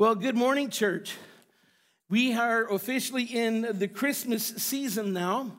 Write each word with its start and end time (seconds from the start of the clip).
Well, 0.00 0.14
good 0.14 0.34
morning, 0.34 0.70
church. 0.70 1.18
We 2.08 2.32
are 2.32 2.72
officially 2.72 3.24
in 3.24 3.68
the 3.78 3.86
Christmas 3.86 4.46
season 4.46 5.12
now. 5.12 5.58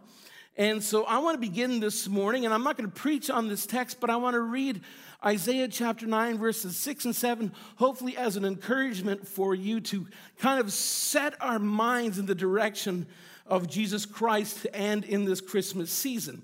And 0.57 0.81
so 0.81 1.03
I 1.03 1.19
want 1.19 1.35
to 1.35 1.47
begin 1.47 1.79
this 1.79 2.07
morning, 2.07 2.45
and 2.45 2.51
I'm 2.51 2.63
not 2.63 2.75
going 2.75 2.89
to 2.89 2.95
preach 2.95 3.29
on 3.29 3.47
this 3.47 3.67
text, 3.67 3.99
but 3.99 4.09
I 4.09 4.15
want 4.15 4.33
to 4.33 4.39
read 4.39 4.81
Isaiah 5.23 5.67
chapter 5.67 6.07
9, 6.07 6.39
verses 6.39 6.75
6 6.75 7.05
and 7.05 7.15
7, 7.15 7.51
hopefully 7.75 8.17
as 8.17 8.35
an 8.35 8.43
encouragement 8.43 9.27
for 9.27 9.53
you 9.53 9.79
to 9.81 10.07
kind 10.39 10.59
of 10.59 10.73
set 10.73 11.35
our 11.39 11.59
minds 11.59 12.17
in 12.17 12.25
the 12.25 12.33
direction 12.33 13.05
of 13.45 13.69
Jesus 13.69 14.07
Christ 14.07 14.65
and 14.73 15.05
in 15.05 15.23
this 15.23 15.39
Christmas 15.39 15.91
season. 15.91 16.41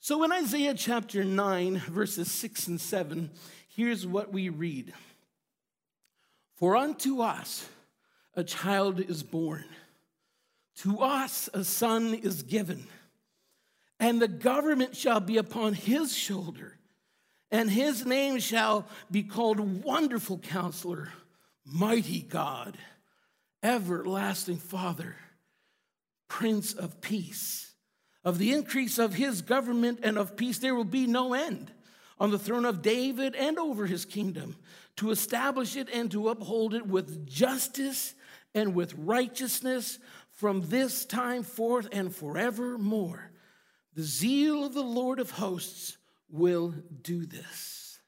So 0.00 0.24
in 0.24 0.32
Isaiah 0.32 0.74
chapter 0.74 1.22
9, 1.22 1.78
verses 1.78 2.28
6 2.28 2.66
and 2.66 2.80
7, 2.80 3.30
here's 3.68 4.04
what 4.04 4.32
we 4.32 4.48
read. 4.48 4.92
For 6.60 6.76
unto 6.76 7.22
us 7.22 7.66
a 8.34 8.44
child 8.44 9.00
is 9.00 9.22
born, 9.22 9.64
to 10.76 11.00
us 11.00 11.48
a 11.54 11.64
son 11.64 12.12
is 12.12 12.42
given, 12.42 12.86
and 13.98 14.20
the 14.20 14.28
government 14.28 14.94
shall 14.94 15.20
be 15.20 15.38
upon 15.38 15.72
his 15.72 16.14
shoulder, 16.14 16.76
and 17.50 17.70
his 17.70 18.04
name 18.04 18.38
shall 18.38 18.86
be 19.10 19.22
called 19.22 19.82
Wonderful 19.82 20.38
Counselor, 20.38 21.08
Mighty 21.64 22.20
God, 22.20 22.76
Everlasting 23.62 24.58
Father, 24.58 25.16
Prince 26.28 26.74
of 26.74 27.00
Peace. 27.00 27.72
Of 28.22 28.36
the 28.36 28.52
increase 28.52 28.98
of 28.98 29.14
his 29.14 29.40
government 29.40 30.00
and 30.02 30.18
of 30.18 30.36
peace, 30.36 30.58
there 30.58 30.74
will 30.74 30.84
be 30.84 31.06
no 31.06 31.32
end 31.32 31.72
on 32.18 32.30
the 32.30 32.38
throne 32.38 32.66
of 32.66 32.82
David 32.82 33.34
and 33.34 33.58
over 33.58 33.86
his 33.86 34.04
kingdom 34.04 34.56
to 34.96 35.10
establish 35.10 35.76
it 35.76 35.88
and 35.92 36.10
to 36.10 36.28
uphold 36.28 36.74
it 36.74 36.86
with 36.86 37.26
justice 37.26 38.14
and 38.54 38.74
with 38.74 38.94
righteousness 38.96 39.98
from 40.30 40.62
this 40.62 41.04
time 41.04 41.42
forth 41.42 41.88
and 41.92 42.14
forevermore. 42.14 43.30
The 43.94 44.02
zeal 44.02 44.64
of 44.64 44.74
the 44.74 44.82
Lord 44.82 45.18
of 45.18 45.30
hosts 45.30 45.98
will 46.30 46.74
do 47.02 47.26
this. 47.26 47.98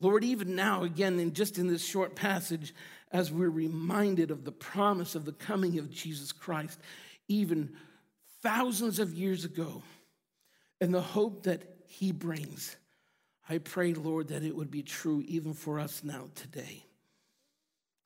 Lord, 0.00 0.22
even 0.24 0.54
now, 0.54 0.84
again, 0.84 1.18
in 1.18 1.32
just 1.32 1.58
in 1.58 1.66
this 1.66 1.84
short 1.84 2.14
passage, 2.14 2.74
as 3.10 3.32
we're 3.32 3.50
reminded 3.50 4.30
of 4.30 4.44
the 4.44 4.52
promise 4.52 5.14
of 5.14 5.24
the 5.24 5.32
coming 5.32 5.78
of 5.78 5.90
Jesus 5.90 6.30
Christ, 6.30 6.78
even 7.26 7.70
thousands 8.42 8.98
of 8.98 9.14
years 9.14 9.44
ago, 9.44 9.82
and 10.80 10.94
the 10.94 11.00
hope 11.00 11.44
that 11.44 11.62
he 11.86 12.12
brings. 12.12 12.76
I 13.48 13.58
pray, 13.58 13.94
Lord, 13.94 14.28
that 14.28 14.42
it 14.42 14.54
would 14.54 14.70
be 14.70 14.82
true 14.82 15.24
even 15.26 15.54
for 15.54 15.80
us 15.80 16.04
now 16.04 16.28
today. 16.34 16.84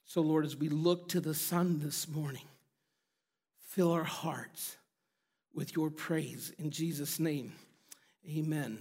So, 0.05 0.21
Lord, 0.21 0.45
as 0.45 0.57
we 0.57 0.69
look 0.69 1.09
to 1.11 1.21
the 1.21 1.35
Son 1.35 1.81
this 1.83 2.07
morning, 2.07 2.45
fill 3.69 3.91
our 3.91 4.05
hearts 4.05 4.77
with 5.55 5.75
your 5.75 5.91
praise. 5.91 6.53
In 6.59 6.71
Jesus' 6.71 7.19
name, 7.19 7.53
amen. 8.29 8.79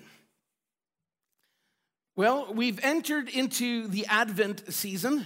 Well, 2.15 2.53
we've 2.53 2.83
entered 2.83 3.29
into 3.29 3.87
the 3.87 4.05
Advent 4.07 4.71
season. 4.71 5.25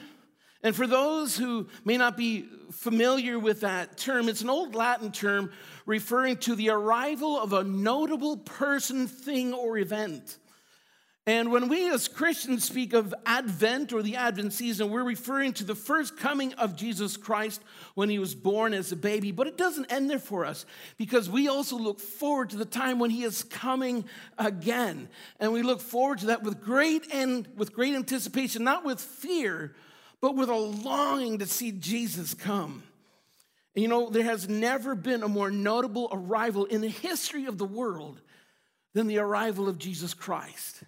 And 0.63 0.75
for 0.75 0.88
those 0.88 1.36
who 1.36 1.67
may 1.83 1.97
not 1.97 2.16
be 2.16 2.45
familiar 2.72 3.38
with 3.38 3.61
that 3.61 3.97
term, 3.97 4.30
it's 4.30 4.41
an 4.41 4.50
old 4.50 4.73
Latin 4.73 5.11
term 5.11 5.52
referring 5.86 6.38
to 6.38 6.56
the 6.56 6.69
arrival 6.69 7.38
of 7.39 7.53
a 7.53 7.63
notable 7.63 8.38
person, 8.38 9.08
thing, 9.08 9.53
or 9.53 9.78
event. 9.78 10.38
And 11.28 11.52
when 11.52 11.70
we 11.70 11.90
as 11.90 12.08
Christians 12.08 12.66
speak 12.66 12.94
of 12.94 13.12
Advent 13.26 13.92
or 13.92 14.04
the 14.04 14.16
Advent 14.16 14.54
season, 14.54 14.92
we're 14.92 15.04
referring 15.04 15.54
to 15.54 15.64
the 15.64 15.73
first 15.73 16.18
coming 16.18 16.54
of 16.54 16.76
Jesus 16.76 17.18
Christ 17.18 17.64
when 17.95 18.09
he 18.09 18.20
was 18.20 18.36
born 18.36 18.76
as 18.76 18.92
a 18.92 18.95
baby. 18.95 19.31
But 19.31 19.48
it 19.48 19.58
doesn't 19.58 19.92
end 19.92 20.08
there 20.08 20.20
for 20.20 20.46
us 20.46 20.68
because 20.98 21.28
we 21.28 21.48
also 21.48 21.78
look 21.78 22.00
forward 22.00 22.52
to 22.52 22.58
the 22.58 22.66
time 22.66 23.00
when 23.00 23.09
he 23.09 23.23
is 23.23 23.41
coming 23.44 24.06
again. 24.38 25.09
And 25.40 25.52
we 25.52 25.63
look 25.63 25.81
forward 25.81 26.19
to 26.19 26.28
that 26.28 26.44
with 26.44 26.62
great 26.62 27.12
and 27.12 27.47
with 27.56 27.74
great 27.74 27.96
anticipation, 27.96 28.63
not 28.63 28.86
with 28.86 29.02
fear, 29.02 29.74
but 30.22 30.36
with 30.36 30.50
a 30.50 30.56
longing 30.56 31.40
to 31.40 31.47
see 31.47 31.72
Jesus 31.72 32.36
come. 32.36 32.84
And 33.74 33.81
you 33.81 33.88
know, 33.88 34.12
there 34.12 34.24
has 34.24 34.47
never 34.47 34.94
been 34.94 35.24
a 35.24 35.28
more 35.28 35.50
notable 35.50 36.07
arrival 36.12 36.66
in 36.66 36.81
the 36.81 36.88
history 36.88 37.46
of 37.47 37.57
the 37.57 37.66
world 37.66 38.22
than 38.94 39.07
the 39.07 39.18
arrival 39.18 39.68
of 39.68 39.80
Jesus 39.80 40.13
Christ. 40.13 40.84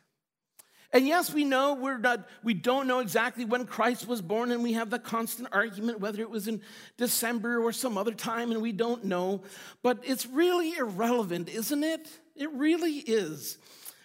And 0.94 1.06
yes, 1.06 1.34
we 1.34 1.44
know 1.44 1.74
we're 1.74 1.98
not, 1.98 2.28
we 2.44 2.54
don't 2.54 2.88
know 2.88 3.00
exactly 3.00 3.44
when 3.44 3.66
Christ 3.66 4.08
was 4.08 4.22
born, 4.22 4.52
and 4.52 4.64
we 4.64 4.74
have 4.74 4.90
the 4.90 5.00
constant 5.00 5.50
argument 5.52 6.00
whether 6.00 6.22
it 6.22 6.30
was 6.30 6.48
in 6.48 6.62
December 6.96 7.62
or 7.62 7.74
some 7.74 7.98
other 7.98 8.14
time, 8.14 8.52
and 8.52 8.62
we 8.62 8.72
don't 8.72 9.04
know. 9.04 9.42
But 9.84 10.00
it's 10.04 10.26
really 10.26 10.78
irrelevant, 10.78 11.50
isn't 11.50 11.84
it? 11.84 12.08
It 12.36 12.50
really 12.52 12.96
is. 12.96 13.58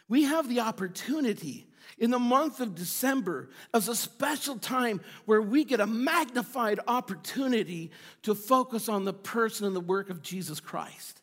We 0.08 0.24
have 0.24 0.48
the 0.48 0.60
opportunity 0.60 1.68
in 1.98 2.10
the 2.10 2.18
month 2.18 2.58
of 2.58 2.74
December 2.74 3.48
as 3.72 3.88
a 3.88 3.94
special 3.94 4.58
time 4.58 5.00
where 5.24 5.40
we 5.40 5.64
get 5.64 5.78
a 5.78 5.86
magnified 5.86 6.80
opportunity 6.88 7.92
to 8.22 8.34
focus 8.34 8.88
on 8.88 9.04
the 9.04 9.12
person 9.12 9.66
and 9.66 9.76
the 9.76 9.80
work 9.80 10.10
of 10.10 10.20
Jesus 10.20 10.58
Christ. 10.58 11.21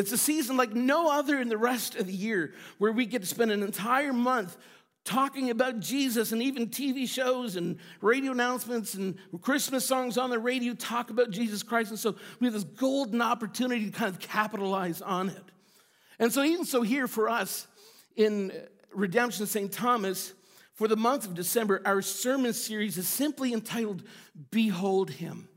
It's 0.00 0.12
a 0.12 0.16
season 0.16 0.56
like 0.56 0.72
no 0.72 1.10
other 1.10 1.38
in 1.38 1.50
the 1.50 1.58
rest 1.58 1.94
of 1.94 2.06
the 2.06 2.14
year 2.14 2.54
where 2.78 2.90
we 2.90 3.04
get 3.04 3.20
to 3.20 3.28
spend 3.28 3.50
an 3.50 3.62
entire 3.62 4.14
month 4.14 4.56
talking 5.04 5.50
about 5.50 5.78
Jesus 5.80 6.32
and 6.32 6.42
even 6.42 6.68
TV 6.68 7.06
shows 7.06 7.56
and 7.56 7.78
radio 8.00 8.32
announcements 8.32 8.94
and 8.94 9.18
Christmas 9.42 9.84
songs 9.84 10.16
on 10.16 10.30
the 10.30 10.38
radio 10.38 10.72
talk 10.72 11.10
about 11.10 11.30
Jesus 11.30 11.62
Christ. 11.62 11.90
And 11.90 11.98
so 11.98 12.16
we 12.38 12.46
have 12.46 12.54
this 12.54 12.64
golden 12.64 13.20
opportunity 13.20 13.90
to 13.90 13.92
kind 13.92 14.08
of 14.08 14.20
capitalize 14.20 15.02
on 15.02 15.28
it. 15.28 15.44
And 16.18 16.32
so, 16.32 16.42
even 16.42 16.64
so, 16.64 16.80
here 16.80 17.06
for 17.06 17.28
us 17.28 17.66
in 18.16 18.52
Redemption 18.94 19.44
St. 19.44 19.70
Thomas, 19.70 20.32
for 20.72 20.88
the 20.88 20.96
month 20.96 21.26
of 21.26 21.34
December, 21.34 21.82
our 21.84 22.00
sermon 22.00 22.54
series 22.54 22.96
is 22.96 23.06
simply 23.06 23.52
entitled 23.52 24.02
Behold 24.50 25.10
Him. 25.10 25.49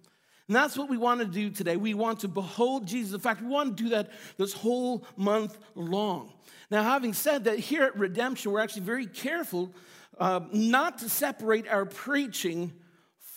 And 0.47 0.55
that's 0.55 0.77
what 0.77 0.89
we 0.89 0.97
want 0.97 1.21
to 1.21 1.25
do 1.25 1.49
today. 1.49 1.77
We 1.77 1.93
want 1.93 2.19
to 2.21 2.27
behold 2.27 2.85
Jesus. 2.85 3.13
In 3.13 3.19
fact, 3.19 3.41
we 3.41 3.47
want 3.47 3.77
to 3.77 3.83
do 3.83 3.89
that 3.89 4.11
this 4.37 4.53
whole 4.53 5.05
month 5.15 5.57
long. 5.73 6.33
Now, 6.69 6.83
having 6.83 7.13
said 7.13 7.45
that, 7.45 7.59
here 7.59 7.83
at 7.83 7.97
Redemption, 7.97 8.51
we're 8.51 8.59
actually 8.59 8.81
very 8.83 9.05
careful 9.05 9.73
uh, 10.19 10.41
not 10.51 10.97
to 10.99 11.09
separate 11.09 11.67
our 11.67 11.85
preaching 11.85 12.73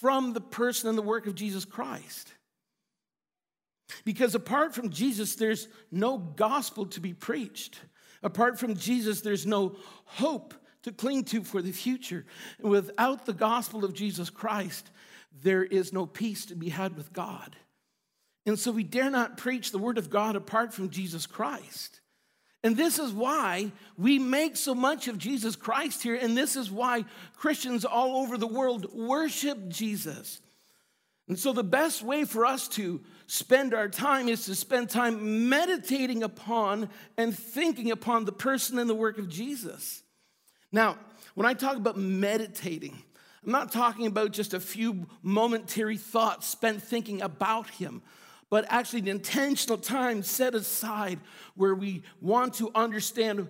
from 0.01 0.33
the 0.33 0.41
person 0.41 0.89
and 0.89 0.99
the 0.99 1.03
work 1.03 1.27
of 1.27 1.35
Jesus 1.35 1.65
Christ. 1.65 2.33
Because 4.05 4.35
apart 4.35 4.75
from 4.75 4.91
Jesus, 4.91 5.37
there's 5.37 5.69
no 5.91 6.19
gospel 6.19 6.87
to 6.87 7.01
be 7.01 7.15
preached. 7.15 7.81
Apart 8.23 8.59
from 8.59 8.75
Jesus, 8.75 9.21
there's 9.21 9.47
no 9.47 9.77
hope 10.05 10.55
to 10.83 10.93
cling 10.93 11.25
to 11.25 11.43
for 11.43 11.63
the 11.63 11.73
future. 11.73 12.25
And 12.59 12.71
without 12.71 13.27
the 13.27 13.33
gospel 13.33 13.85
of 13.85 13.95
Jesus 13.95 14.31
Christ, 14.31 14.91
there 15.43 15.65
is 15.65 15.93
no 15.93 16.07
peace 16.07 16.47
to 16.47 16.55
be 16.55 16.69
had 16.69 16.97
with 16.97 17.13
God. 17.13 17.57
And 18.47 18.59
so 18.59 18.71
we 18.71 18.85
dare 18.85 19.11
not 19.11 19.37
preach 19.37 19.71
the 19.71 19.79
word 19.79 19.99
of 19.99 20.11
God 20.11 20.37
apart 20.37 20.73
from 20.73 20.91
Jesus 20.91 21.27
Christ. 21.27 22.01
And 22.63 22.77
this 22.77 22.99
is 22.99 23.13
why 23.13 23.73
we 23.97 24.19
make 24.19 24.57
so 24.57 24.75
much 24.75 25.09
of 25.09 25.19
Jesus 25.19 25.57
Christ 25.57 26.03
here. 26.03 26.17
And 26.17 26.37
this 26.37 26.57
is 26.57 26.71
why 26.71 27.05
Christians 27.37 27.85
all 27.85 28.17
over 28.17 28.39
the 28.39 28.47
world 28.47 28.93
worship 28.93 29.69
Jesus. 29.69 30.41
And 31.29 31.39
so 31.39 31.53
the 31.53 31.65
best 31.65 32.03
way 32.03 32.25
for 32.25 32.47
us 32.47 32.69
to 32.69 33.01
spend 33.27 33.75
our 33.75 33.89
time 33.89 34.29
is 34.29 34.45
to 34.47 34.55
spend 34.55 34.91
time 34.91 35.49
meditating 35.49 36.23
upon 36.23 36.89
and 37.17 37.37
thinking 37.37 37.91
upon 37.91 38.25
the 38.25 38.33
person 38.33 38.79
and 38.79 38.89
the 38.89 38.95
work 38.95 39.19
of 39.19 39.29
Jesus. 39.29 40.03
Now, 40.71 40.99
when 41.35 41.47
I 41.47 41.55
talk 41.55 41.77
about 41.77 41.97
meditating, 41.97 43.03
I'm 43.47 43.53
not 43.53 43.71
talking 43.71 44.09
about 44.09 44.33
just 44.33 44.55
a 44.55 44.61
few 44.61 45.07
momentary 45.23 45.97
thoughts 45.97 46.49
spent 46.49 46.83
thinking 46.83 47.23
about 47.23 47.71
him, 47.71 48.03
but 48.51 48.67
actually 48.69 49.01
an 49.01 49.09
intentional 49.09 49.79
time 49.79 50.25
set 50.25 50.57
aside 50.57 51.21
where 51.55 51.75
we 51.75 52.03
want 52.21 52.55
to 52.55 52.73
understand 52.75 53.49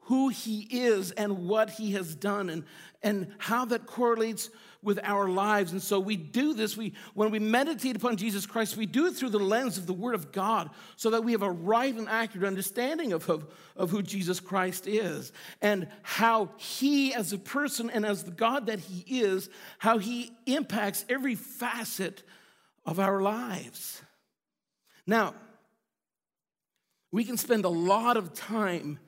who 0.00 0.28
he 0.28 0.68
is 0.70 1.12
and 1.12 1.48
what 1.48 1.70
he 1.70 1.92
has 1.92 2.14
done 2.14 2.50
and, 2.50 2.64
and 3.02 3.28
how 3.38 3.64
that 3.64 3.86
correlates 3.86 4.50
with 4.82 5.00
our 5.02 5.28
lives. 5.28 5.72
And 5.72 5.82
so 5.82 5.98
we 5.98 6.16
do 6.16 6.54
this, 6.54 6.76
we, 6.76 6.92
when 7.14 7.30
we 7.30 7.38
meditate 7.38 7.96
upon 7.96 8.16
Jesus 8.16 8.46
Christ, 8.46 8.76
we 8.76 8.86
do 8.86 9.06
it 9.06 9.14
through 9.14 9.30
the 9.30 9.38
lens 9.38 9.76
of 9.76 9.86
the 9.86 9.92
Word 9.92 10.14
of 10.14 10.30
God 10.30 10.70
so 10.96 11.10
that 11.10 11.24
we 11.24 11.32
have 11.32 11.42
a 11.42 11.50
right 11.50 11.94
and 11.94 12.08
accurate 12.08 12.46
understanding 12.46 13.12
of, 13.12 13.28
of, 13.28 13.52
of 13.76 13.90
who 13.90 14.02
Jesus 14.02 14.38
Christ 14.38 14.86
is 14.86 15.32
and 15.60 15.88
how 16.02 16.50
He, 16.56 17.12
as 17.12 17.32
a 17.32 17.38
person 17.38 17.90
and 17.90 18.06
as 18.06 18.22
the 18.22 18.30
God 18.30 18.66
that 18.66 18.78
He 18.78 19.20
is, 19.20 19.50
how 19.78 19.98
He 19.98 20.32
impacts 20.46 21.04
every 21.08 21.34
facet 21.34 22.22
of 22.86 23.00
our 23.00 23.20
lives. 23.20 24.00
Now, 25.06 25.34
we 27.10 27.24
can 27.24 27.36
spend 27.36 27.64
a 27.64 27.70
lot 27.70 28.16
of 28.16 28.32
time 28.32 28.98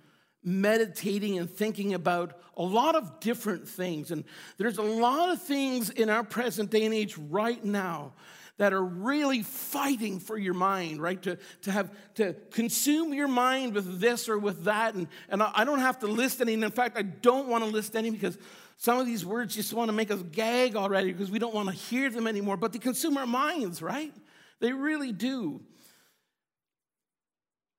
meditating 0.43 1.39
and 1.39 1.51
thinking 1.51 1.95
about 1.95 2.41
a 2.57 2.63
lot 2.63 2.95
of 2.95 3.21
different 3.21 3.69
things. 3.69 4.11
And 4.11 4.25
there's 4.57 4.79
a 4.79 4.83
lot 4.83 5.31
of 5.31 5.43
things 5.43 5.91
in 5.91 6.11
our 6.11 6.25
present 6.25 6.71
day 6.71 6.85
and 6.85 6.95
age 6.95 7.17
right 7.17 7.63
now 7.65 8.13
that 8.61 8.75
are 8.75 8.85
really 8.85 9.43
fighting 9.43 10.21
for 10.21 10.37
your 10.37 10.53
mind, 10.53 11.01
right? 11.01 11.23
To, 11.23 11.39
to 11.63 11.73
have 11.73 11.91
to 12.17 12.35
consume 12.51 13.15
your 13.15 13.29
mind 13.29 13.75
with 13.75 14.01
this 14.01 14.29
or 14.29 14.39
with 14.39 14.65
that. 14.65 14.95
And, 14.95 15.09
and 15.31 15.43
I 15.43 15.65
don't 15.65 15.79
have 15.79 15.99
to 16.01 16.07
list 16.07 16.43
any. 16.43 16.53
And 16.53 16.63
in 16.63 16.71
fact, 16.71 16.99
I 16.99 17.03
don't 17.03 17.49
want 17.49 17.65
to 17.65 17.71
list 17.71 17.97
any 17.97 18.11
because 18.11 18.37
some 18.77 18.99
of 18.99 19.07
these 19.07 19.25
words 19.25 19.55
just 19.55 19.73
want 19.73 19.89
to 19.89 19.95
make 19.95 20.11
us 20.11 20.23
gag 20.31 20.77
already 20.77 21.11
because 21.11 21.31
we 21.31 21.39
don't 21.39 21.55
want 21.55 21.71
to 21.71 21.75
hear 21.75 22.11
them 22.11 22.27
anymore. 22.27 22.59
But 22.59 22.75
they 22.75 22.79
consume 22.79 23.17
our 23.17 23.27
minds, 23.27 23.81
right? 23.81 24.13
They 24.61 24.73
really 24.73 25.13
do. 25.13 25.63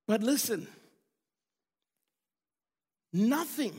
But 0.08 0.24
listen, 0.24 0.68
nothing 3.14 3.74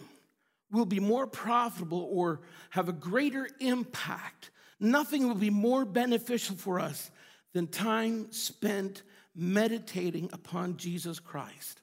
will 0.70 0.86
be 0.86 1.00
more 1.00 1.26
profitable 1.26 2.08
or 2.10 2.40
have 2.70 2.88
a 2.88 2.92
greater 2.92 3.48
impact. 3.60 4.50
Nothing 4.80 5.28
will 5.28 5.34
be 5.34 5.50
more 5.50 5.84
beneficial 5.84 6.56
for 6.56 6.80
us 6.80 7.10
than 7.52 7.66
time 7.66 8.32
spent 8.32 9.02
meditating 9.34 10.30
upon 10.32 10.76
Jesus 10.76 11.18
Christ. 11.18 11.82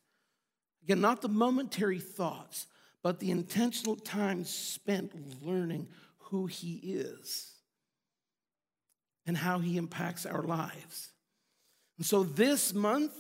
Again, 0.84 1.02
not 1.02 1.22
the 1.22 1.30
momentary 1.30 2.00
thoughts, 2.00 2.68
but 3.04 3.20
the 3.20 3.32
intentional 3.32 3.96
time 3.96 4.44
spent 4.44 5.14
learning 5.44 5.88
who 6.18 6.48
He 6.48 6.76
is 6.76 7.52
and 9.26 9.38
how 9.38 9.60
He 9.60 9.78
impacts 9.78 10.26
our 10.26 10.44
lives. 10.44 11.10
And 11.98 12.06
so 12.06 12.24
this 12.24 12.74
month, 12.74 13.14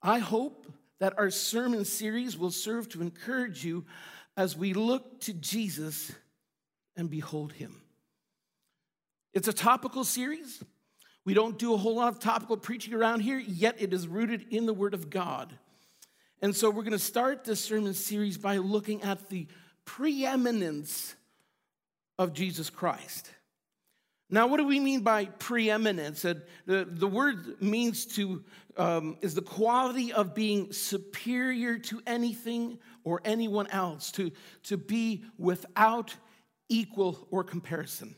I 0.00 0.18
hope 0.18 0.66
that 1.02 1.18
our 1.18 1.30
sermon 1.30 1.84
series 1.84 2.38
will 2.38 2.52
serve 2.52 2.88
to 2.88 3.02
encourage 3.02 3.64
you 3.64 3.84
as 4.36 4.56
we 4.56 4.72
look 4.72 5.18
to 5.18 5.32
Jesus 5.32 6.12
and 6.94 7.10
behold 7.10 7.52
him. 7.52 7.82
It's 9.34 9.48
a 9.48 9.52
topical 9.52 10.04
series. 10.04 10.62
We 11.24 11.34
don't 11.34 11.58
do 11.58 11.74
a 11.74 11.76
whole 11.76 11.96
lot 11.96 12.12
of 12.12 12.20
topical 12.20 12.56
preaching 12.56 12.94
around 12.94 13.18
here, 13.18 13.40
yet 13.40 13.74
it 13.80 13.92
is 13.92 14.06
rooted 14.06 14.46
in 14.50 14.64
the 14.64 14.72
Word 14.72 14.94
of 14.94 15.10
God. 15.10 15.52
And 16.40 16.54
so 16.54 16.70
we're 16.70 16.84
going 16.84 16.92
to 16.92 17.00
start 17.00 17.42
this 17.42 17.58
sermon 17.58 17.94
series 17.94 18.38
by 18.38 18.58
looking 18.58 19.02
at 19.02 19.28
the 19.28 19.48
preeminence 19.84 21.16
of 22.16 22.32
Jesus 22.32 22.70
Christ. 22.70 23.28
Now, 24.32 24.46
what 24.46 24.56
do 24.56 24.66
we 24.66 24.80
mean 24.80 25.02
by 25.02 25.26
preeminence? 25.26 26.22
The, 26.22 26.42
the 26.66 27.06
word 27.06 27.60
means 27.60 28.06
to, 28.16 28.42
um, 28.78 29.18
is 29.20 29.34
the 29.34 29.42
quality 29.42 30.10
of 30.10 30.34
being 30.34 30.72
superior 30.72 31.78
to 31.80 32.00
anything 32.06 32.78
or 33.04 33.20
anyone 33.26 33.66
else, 33.66 34.10
to, 34.12 34.32
to 34.64 34.78
be 34.78 35.22
without 35.36 36.16
equal 36.70 37.28
or 37.30 37.44
comparison. 37.44 38.14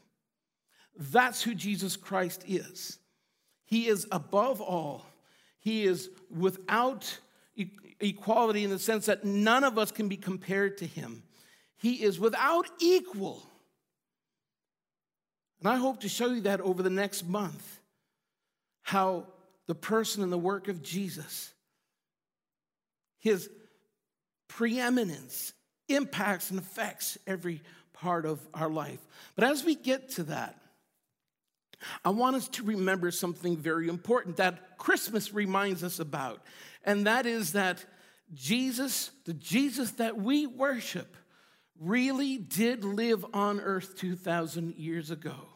That's 0.97 1.43
who 1.43 1.53
Jesus 1.53 1.97
Christ 1.97 2.45
is. 2.47 3.01
He 3.65 3.89
is 3.89 4.07
above 4.13 4.61
all, 4.61 5.05
He 5.59 5.83
is 5.83 6.11
without 6.31 7.19
equality 7.99 8.63
in 8.63 8.71
the 8.71 8.79
sense 8.79 9.07
that 9.07 9.25
none 9.25 9.65
of 9.65 9.79
us 9.79 9.91
can 9.91 10.07
be 10.07 10.17
compared 10.17 10.79
to 10.79 10.87
Him. 10.87 11.25
He 11.77 12.05
is 12.05 12.21
without 12.21 12.67
equal 12.79 13.43
and 15.61 15.69
I 15.69 15.77
hope 15.77 16.01
to 16.01 16.09
show 16.09 16.29
you 16.29 16.43
that 16.43 16.61
over 16.61 16.83
the 16.83 16.91
next 16.91 17.27
month, 17.27 17.81
how 18.83 19.27
the 19.67 19.75
person 19.75 20.23
and 20.23 20.33
the 20.33 20.39
work 20.39 20.69
of 20.69 20.83
Jesus, 20.83 21.53
his 23.19 23.49
preeminence, 24.49 25.53
impacts 25.89 26.51
and 26.51 26.59
affects 26.59 27.19
every 27.27 27.63
part 27.93 28.27
of 28.27 28.47
our 28.53 28.69
life. 28.69 29.01
But 29.37 29.45
as 29.45 29.65
we 29.65 29.75
get 29.75 30.11
to 30.11 30.25
that, 30.25 30.59
I 32.05 32.11
want 32.11 32.37
us 32.37 32.49
to 32.49 32.63
remember 32.63 33.11
something 33.11 33.57
very 33.57 33.89
important 33.89 34.37
that 34.37 34.79
Christmas 34.79 35.33
reminds 35.33 35.83
us 35.85 35.99
about, 35.99 36.43
and 36.85 37.07
that 37.07 37.27
is 37.27 37.53
that 37.53 37.85
Jesus, 38.33 39.11
the 39.25 39.35
Jesus 39.35 39.93
that 39.93 40.17
we 40.19 40.47
worship, 40.47 41.17
really 41.81 42.39
did 42.39 42.85
live 42.85 43.25
on 43.33 43.61
earth 43.61 43.97
2,000 43.97 44.77
years 44.77 45.11
ago. 45.11 45.49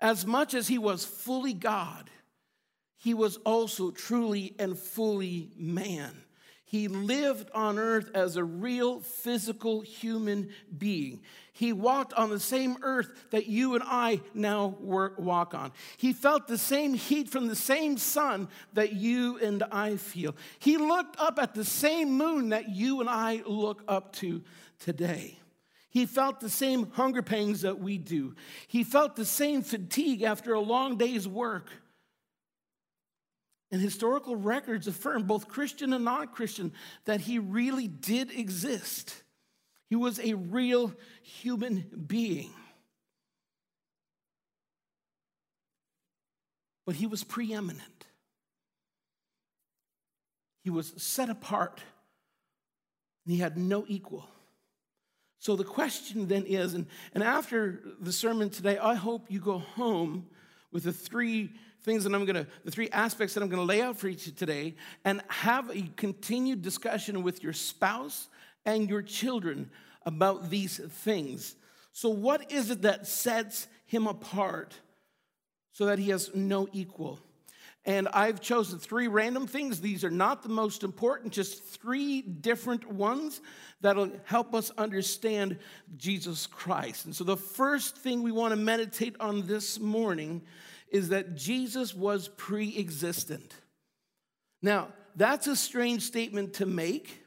As 0.00 0.26
much 0.26 0.54
as 0.54 0.68
he 0.68 0.78
was 0.78 1.04
fully 1.04 1.54
God, 1.54 2.10
he 2.96 3.14
was 3.14 3.36
also 3.38 3.90
truly 3.90 4.54
and 4.58 4.78
fully 4.78 5.50
man. 5.56 6.22
He 6.68 6.88
lived 6.88 7.48
on 7.54 7.78
earth 7.78 8.10
as 8.12 8.36
a 8.36 8.42
real 8.42 8.98
physical 8.98 9.82
human 9.82 10.50
being. 10.76 11.22
He 11.52 11.72
walked 11.72 12.12
on 12.14 12.28
the 12.28 12.40
same 12.40 12.76
earth 12.82 13.26
that 13.30 13.46
you 13.46 13.76
and 13.76 13.84
I 13.86 14.20
now 14.34 14.74
walk 14.80 15.54
on. 15.54 15.72
He 15.96 16.12
felt 16.12 16.48
the 16.48 16.58
same 16.58 16.94
heat 16.94 17.30
from 17.30 17.46
the 17.46 17.54
same 17.54 17.96
sun 17.96 18.48
that 18.72 18.92
you 18.92 19.38
and 19.38 19.62
I 19.70 19.96
feel. 19.96 20.34
He 20.58 20.76
looked 20.76 21.20
up 21.20 21.38
at 21.38 21.54
the 21.54 21.64
same 21.64 22.10
moon 22.18 22.48
that 22.48 22.68
you 22.68 23.00
and 23.00 23.08
I 23.08 23.42
look 23.46 23.84
up 23.86 24.12
to 24.16 24.42
today. 24.78 25.38
He 25.88 26.04
felt 26.04 26.40
the 26.40 26.50
same 26.50 26.90
hunger 26.90 27.22
pangs 27.22 27.62
that 27.62 27.78
we 27.78 27.96
do. 27.96 28.34
He 28.68 28.84
felt 28.84 29.16
the 29.16 29.24
same 29.24 29.62
fatigue 29.62 30.22
after 30.22 30.52
a 30.52 30.60
long 30.60 30.98
day's 30.98 31.26
work. 31.26 31.70
And 33.70 33.80
historical 33.80 34.36
records 34.36 34.86
affirm, 34.86 35.24
both 35.24 35.48
Christian 35.48 35.92
and 35.92 36.04
non 36.04 36.28
Christian, 36.28 36.72
that 37.06 37.22
he 37.22 37.38
really 37.38 37.88
did 37.88 38.30
exist. 38.30 39.22
He 39.88 39.96
was 39.96 40.20
a 40.20 40.34
real 40.34 40.92
human 41.22 41.86
being. 42.06 42.52
But 46.84 46.96
he 46.96 47.06
was 47.06 47.24
preeminent, 47.24 48.06
he 50.62 50.70
was 50.70 50.92
set 50.98 51.30
apart, 51.30 51.80
and 53.24 53.34
he 53.34 53.40
had 53.40 53.56
no 53.56 53.84
equal. 53.88 54.28
So 55.46 55.54
the 55.54 55.62
question 55.62 56.26
then 56.26 56.44
is, 56.44 56.74
and, 56.74 56.86
and 57.14 57.22
after 57.22 57.80
the 58.00 58.10
sermon 58.10 58.50
today, 58.50 58.78
I 58.78 58.96
hope 58.96 59.30
you 59.30 59.38
go 59.38 59.58
home 59.60 60.26
with 60.72 60.82
the 60.82 60.92
three 60.92 61.52
things 61.84 62.02
that 62.02 62.12
I'm 62.12 62.24
gonna, 62.24 62.48
the 62.64 62.72
three 62.72 62.90
aspects 62.90 63.34
that 63.34 63.44
I'm 63.44 63.48
gonna 63.48 63.62
lay 63.62 63.80
out 63.80 63.96
for 63.96 64.08
you 64.08 64.16
today, 64.16 64.74
and 65.04 65.22
have 65.28 65.70
a 65.70 65.88
continued 65.94 66.62
discussion 66.62 67.22
with 67.22 67.44
your 67.44 67.52
spouse 67.52 68.26
and 68.64 68.90
your 68.90 69.02
children 69.02 69.70
about 70.04 70.50
these 70.50 70.78
things. 70.78 71.54
So, 71.92 72.08
what 72.08 72.50
is 72.50 72.72
it 72.72 72.82
that 72.82 73.06
sets 73.06 73.68
him 73.84 74.08
apart 74.08 74.74
so 75.70 75.86
that 75.86 76.00
he 76.00 76.10
has 76.10 76.34
no 76.34 76.66
equal? 76.72 77.20
And 77.86 78.08
I've 78.08 78.40
chosen 78.40 78.80
three 78.80 79.06
random 79.06 79.46
things. 79.46 79.80
These 79.80 80.02
are 80.02 80.10
not 80.10 80.42
the 80.42 80.48
most 80.48 80.82
important, 80.82 81.32
just 81.32 81.62
three 81.64 82.20
different 82.20 82.90
ones 82.90 83.40
that'll 83.80 84.10
help 84.24 84.56
us 84.56 84.72
understand 84.76 85.58
Jesus 85.96 86.48
Christ. 86.48 87.04
And 87.06 87.14
so 87.14 87.22
the 87.22 87.36
first 87.36 87.96
thing 87.96 88.24
we 88.24 88.32
want 88.32 88.50
to 88.50 88.56
meditate 88.56 89.14
on 89.20 89.46
this 89.46 89.78
morning 89.78 90.42
is 90.90 91.10
that 91.10 91.36
Jesus 91.36 91.94
was 91.94 92.26
pre 92.26 92.76
existent. 92.76 93.54
Now, 94.62 94.88
that's 95.14 95.46
a 95.46 95.54
strange 95.54 96.02
statement 96.02 96.54
to 96.54 96.66
make. 96.66 97.22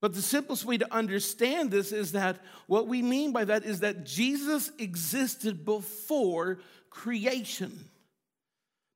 But 0.00 0.14
the 0.14 0.22
simplest 0.22 0.64
way 0.64 0.78
to 0.78 0.94
understand 0.94 1.70
this 1.70 1.92
is 1.92 2.12
that 2.12 2.38
what 2.66 2.86
we 2.86 3.02
mean 3.02 3.32
by 3.32 3.44
that 3.44 3.64
is 3.64 3.80
that 3.80 4.06
Jesus 4.06 4.70
existed 4.78 5.64
before 5.64 6.60
creation. 6.88 7.90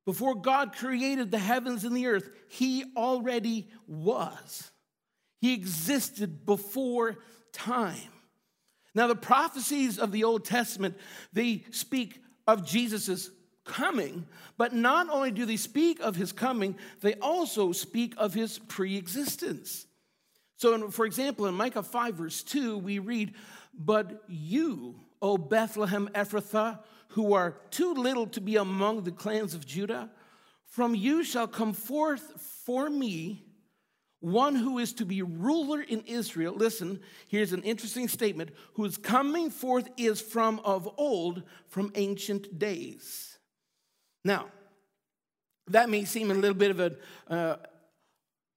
Before 0.05 0.35
God 0.35 0.75
created 0.75 1.31
the 1.31 1.39
heavens 1.39 1.83
and 1.83 1.95
the 1.95 2.07
earth, 2.07 2.29
He 2.49 2.85
already 2.95 3.67
was. 3.87 4.71
He 5.39 5.53
existed 5.53 6.45
before 6.45 7.17
time. 7.51 7.97
Now, 8.95 9.07
the 9.07 9.15
prophecies 9.15 9.97
of 9.97 10.11
the 10.11 10.23
Old 10.23 10.45
Testament, 10.45 10.97
they 11.31 11.63
speak 11.71 12.21
of 12.47 12.65
Jesus' 12.65 13.29
coming, 13.65 14.25
but 14.57 14.73
not 14.73 15.09
only 15.09 15.31
do 15.31 15.45
they 15.45 15.57
speak 15.57 15.99
of 15.99 16.15
his 16.15 16.31
coming, 16.31 16.77
they 17.01 17.15
also 17.15 17.71
speak 17.71 18.13
of 18.17 18.33
his 18.33 18.59
pre 18.59 18.97
existence. 18.97 19.85
So, 20.57 20.89
for 20.91 21.05
example, 21.05 21.47
in 21.47 21.55
Micah 21.55 21.83
5, 21.83 22.15
verse 22.15 22.43
2, 22.43 22.77
we 22.77 22.99
read, 22.99 23.33
But 23.73 24.23
you, 24.27 24.99
O 25.21 25.37
Bethlehem 25.37 26.09
Ephrathah, 26.13 26.79
who 27.13 27.33
are 27.33 27.57
too 27.69 27.93
little 27.93 28.25
to 28.25 28.41
be 28.41 28.55
among 28.55 29.03
the 29.03 29.11
clans 29.11 29.53
of 29.53 29.65
Judah, 29.65 30.09
from 30.65 30.95
you 30.95 31.23
shall 31.23 31.47
come 31.47 31.73
forth 31.73 32.41
for 32.65 32.89
me 32.89 33.45
one 34.19 34.55
who 34.55 34.79
is 34.79 34.93
to 34.93 35.05
be 35.05 35.21
ruler 35.21 35.81
in 35.81 36.01
Israel. 36.07 36.55
Listen, 36.55 36.99
here's 37.27 37.53
an 37.53 37.61
interesting 37.61 38.07
statement 38.07 38.49
whose 38.73 38.97
coming 38.97 39.51
forth 39.51 39.89
is 39.95 40.21
from 40.21 40.59
of 40.61 40.89
old, 40.97 41.43
from 41.67 41.91
ancient 41.93 42.57
days. 42.57 43.37
Now, 44.25 44.47
that 45.67 45.91
may 45.91 46.05
seem 46.05 46.31
a 46.31 46.33
little 46.33 46.57
bit 46.57 46.71
of 46.71 46.79
a, 46.79 46.95
uh, 47.27 47.57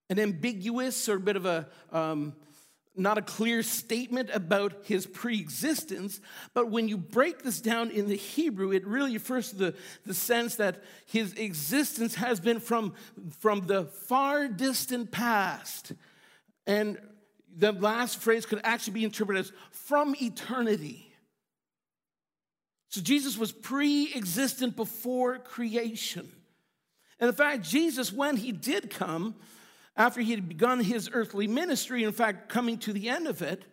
an 0.09 0.19
ambiguous 0.19 1.07
or 1.07 1.17
a 1.17 1.19
bit 1.19 1.35
of 1.35 1.45
a 1.45 1.67
um, 1.91 2.33
not 2.97 3.17
a 3.17 3.21
clear 3.21 3.61
statement 3.63 4.29
about 4.33 4.73
his 4.83 5.05
pre-existence 5.05 6.19
but 6.53 6.69
when 6.69 6.87
you 6.87 6.97
break 6.97 7.43
this 7.43 7.61
down 7.61 7.91
in 7.91 8.07
the 8.07 8.15
hebrew 8.15 8.71
it 8.71 8.85
really 8.85 9.13
refers 9.13 9.49
to 9.49 9.55
the, 9.55 9.75
the 10.05 10.13
sense 10.13 10.55
that 10.55 10.83
his 11.05 11.33
existence 11.33 12.15
has 12.15 12.39
been 12.39 12.59
from, 12.59 12.93
from 13.39 13.67
the 13.67 13.85
far 13.85 14.47
distant 14.47 15.11
past. 15.11 15.93
And 16.65 16.99
the 17.55 17.71
last 17.71 18.19
phrase 18.19 18.45
could 18.45 18.61
actually 18.63 18.93
be 18.93 19.03
interpreted 19.03 19.45
as 19.45 19.51
from 19.71 20.15
eternity. 20.21 21.11
So 22.89 23.01
jesus 23.01 23.37
was 23.37 23.51
pre-existent 23.51 24.75
before 24.75 25.39
creation. 25.39 26.29
And 27.19 27.29
in 27.29 27.35
fact 27.35 27.63
jesus 27.63 28.11
when 28.11 28.37
he 28.37 28.51
did 28.51 28.89
come 28.89 29.35
after 29.97 30.21
he 30.21 30.31
had 30.31 30.47
begun 30.47 30.79
his 30.79 31.09
earthly 31.11 31.47
ministry, 31.47 32.03
in 32.03 32.11
fact, 32.11 32.49
coming 32.49 32.77
to 32.79 32.93
the 32.93 33.09
end 33.09 33.27
of 33.27 33.41
it, 33.41 33.65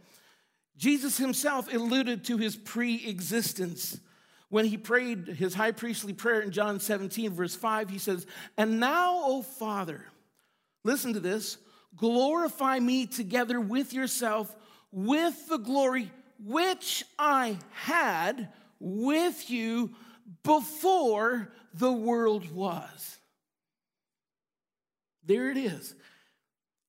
Jesus 0.77 1.19
himself 1.19 1.73
alluded 1.73 2.25
to 2.25 2.39
his 2.39 2.57
pre 2.57 3.07
existence. 3.07 4.01
When 4.49 4.65
he 4.65 4.77
prayed 4.77 5.27
his 5.27 5.55
high 5.55 5.73
priestly 5.73 6.13
prayer 6.13 6.41
in 6.41 6.51
John 6.51 6.81
17, 6.81 7.33
verse 7.33 7.55
5, 7.55 7.91
he 7.91 7.99
says, 7.99 8.27
And 8.57 8.81
now, 8.81 9.21
O 9.25 9.43
Father, 9.43 10.07
listen 10.85 11.13
to 11.15 11.21
this, 11.21 11.59
glorify 11.97 12.79
me 12.79 13.07
together 13.07 13.61
with 13.61 13.93
yourself 13.93 14.55
with 14.93 15.49
the 15.49 15.59
glory 15.59 16.11
which 16.39 17.05
I 17.19 17.59
had 17.73 18.49
with 18.79 19.51
you 19.51 19.91
before 20.45 21.53
the 21.73 21.93
world 21.93 22.51
was. 22.53 23.19
There 25.25 25.51
it 25.51 25.57
is. 25.57 25.95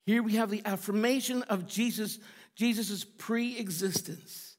Here 0.06 0.22
we 0.22 0.36
have 0.36 0.52
the 0.52 0.62
affirmation 0.66 1.42
of 1.44 1.68
Jesus, 1.68 2.20
Jesus' 2.56 3.04
pre-existence. 3.04 4.58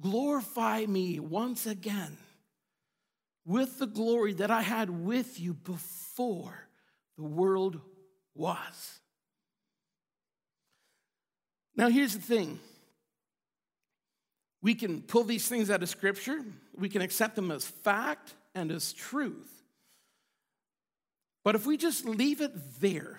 Glorify 0.00 0.84
me 0.86 1.18
once 1.18 1.66
again 1.66 2.18
with 3.46 3.78
the 3.78 3.86
glory 3.86 4.34
that 4.34 4.50
I 4.50 4.62
had 4.62 4.90
with 4.90 5.40
you 5.40 5.54
before 5.54 6.68
the 7.16 7.24
world 7.24 7.80
was. 8.34 9.00
Now, 11.76 11.88
here's 11.88 12.14
the 12.14 12.22
thing 12.22 12.60
we 14.62 14.74
can 14.74 15.02
pull 15.02 15.24
these 15.24 15.46
things 15.46 15.70
out 15.70 15.82
of 15.82 15.88
Scripture, 15.88 16.40
we 16.74 16.88
can 16.88 17.02
accept 17.02 17.36
them 17.36 17.50
as 17.50 17.66
fact 17.66 18.34
and 18.54 18.70
as 18.70 18.92
truth. 18.92 19.62
But 21.44 21.54
if 21.54 21.66
we 21.66 21.76
just 21.76 22.06
leave 22.06 22.40
it 22.40 22.80
there, 22.80 23.18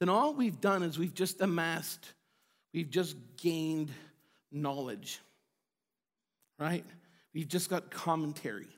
then 0.00 0.08
all 0.08 0.34
we've 0.34 0.60
done 0.60 0.82
is 0.82 0.98
we've 0.98 1.14
just 1.14 1.40
amassed, 1.40 2.12
we've 2.72 2.90
just 2.90 3.16
gained 3.36 3.90
knowledge, 4.52 5.20
right? 6.58 6.84
We've 7.34 7.48
just 7.48 7.68
got 7.68 7.90
commentary. 7.90 8.68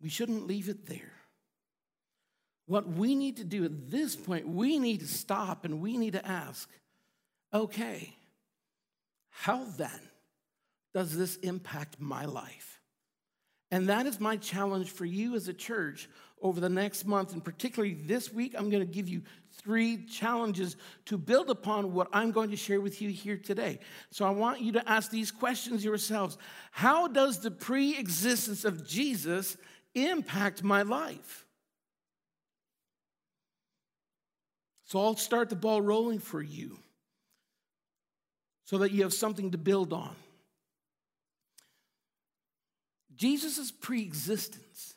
We 0.00 0.08
shouldn't 0.08 0.46
leave 0.46 0.68
it 0.68 0.86
there. 0.86 1.12
What 2.66 2.88
we 2.88 3.14
need 3.14 3.38
to 3.38 3.44
do 3.44 3.64
at 3.64 3.90
this 3.90 4.14
point, 4.14 4.48
we 4.48 4.78
need 4.78 5.00
to 5.00 5.08
stop 5.08 5.64
and 5.64 5.80
we 5.80 5.96
need 5.96 6.12
to 6.12 6.26
ask 6.26 6.68
okay, 7.52 8.14
how 9.28 9.64
then 9.76 10.00
does 10.94 11.16
this 11.16 11.34
impact 11.38 11.96
my 11.98 12.24
life? 12.24 12.80
And 13.72 13.88
that 13.88 14.06
is 14.06 14.20
my 14.20 14.36
challenge 14.36 14.90
for 14.90 15.04
you 15.04 15.34
as 15.34 15.48
a 15.48 15.52
church 15.52 16.08
over 16.42 16.60
the 16.60 16.68
next 16.68 17.06
month, 17.06 17.32
and 17.32 17.44
particularly 17.44 17.94
this 17.94 18.32
week, 18.32 18.54
I'm 18.56 18.70
going 18.70 18.86
to 18.86 18.92
give 18.92 19.08
you 19.08 19.22
three 19.52 20.06
challenges 20.06 20.76
to 21.06 21.18
build 21.18 21.50
upon 21.50 21.92
what 21.92 22.08
I'm 22.12 22.32
going 22.32 22.50
to 22.50 22.56
share 22.56 22.80
with 22.80 23.02
you 23.02 23.10
here 23.10 23.36
today. 23.36 23.78
So 24.10 24.24
I 24.24 24.30
want 24.30 24.60
you 24.60 24.72
to 24.72 24.88
ask 24.88 25.10
these 25.10 25.30
questions 25.30 25.84
yourselves 25.84 26.38
How 26.70 27.08
does 27.08 27.40
the 27.40 27.50
pre 27.50 27.96
existence 27.98 28.64
of 28.64 28.86
Jesus 28.86 29.56
impact 29.94 30.62
my 30.62 30.82
life? 30.82 31.44
So 34.84 35.00
I'll 35.00 35.16
start 35.16 35.50
the 35.50 35.56
ball 35.56 35.80
rolling 35.80 36.18
for 36.18 36.42
you 36.42 36.78
so 38.64 38.78
that 38.78 38.92
you 38.92 39.02
have 39.02 39.14
something 39.14 39.50
to 39.50 39.58
build 39.58 39.92
on. 39.92 40.16
Jesus' 43.14 43.70
pre 43.70 44.02
existence 44.02 44.94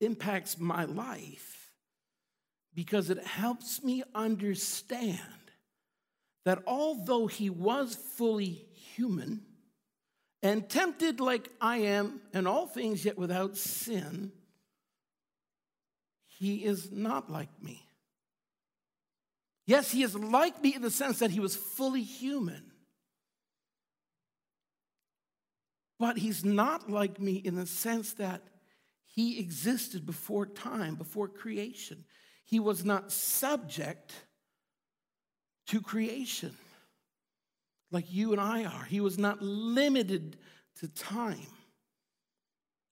impacts 0.00 0.58
my 0.58 0.84
life 0.84 1.72
because 2.74 3.10
it 3.10 3.24
helps 3.24 3.82
me 3.82 4.02
understand 4.14 5.20
that 6.44 6.62
although 6.66 7.26
he 7.26 7.50
was 7.50 7.94
fully 8.16 8.66
human 8.94 9.42
and 10.42 10.68
tempted 10.68 11.20
like 11.20 11.50
I 11.60 11.78
am 11.78 12.20
in 12.32 12.46
all 12.46 12.66
things, 12.66 13.04
yet 13.04 13.18
without 13.18 13.56
sin, 13.56 14.32
he 16.26 16.64
is 16.64 16.90
not 16.90 17.30
like 17.30 17.50
me. 17.62 17.86
Yes, 19.66 19.90
he 19.90 20.02
is 20.02 20.14
like 20.16 20.62
me 20.62 20.74
in 20.74 20.82
the 20.82 20.90
sense 20.90 21.18
that 21.18 21.30
he 21.30 21.40
was 21.40 21.54
fully 21.54 22.02
human. 22.02 22.72
But 25.98 26.16
he's 26.16 26.44
not 26.44 26.88
like 26.90 27.20
me 27.20 27.34
in 27.34 27.56
the 27.56 27.66
sense 27.66 28.14
that 28.14 28.42
he 29.12 29.40
existed 29.40 30.06
before 30.06 30.46
time, 30.46 30.94
before 30.94 31.28
creation. 31.28 32.04
He 32.44 32.60
was 32.60 32.84
not 32.84 33.10
subject 33.10 34.14
to 35.66 35.80
creation 35.80 36.54
like 37.90 38.12
you 38.12 38.32
and 38.32 38.40
I 38.40 38.64
are. 38.64 38.84
He 38.84 39.00
was 39.00 39.18
not 39.18 39.42
limited 39.42 40.36
to 40.76 40.88
time. 40.88 41.46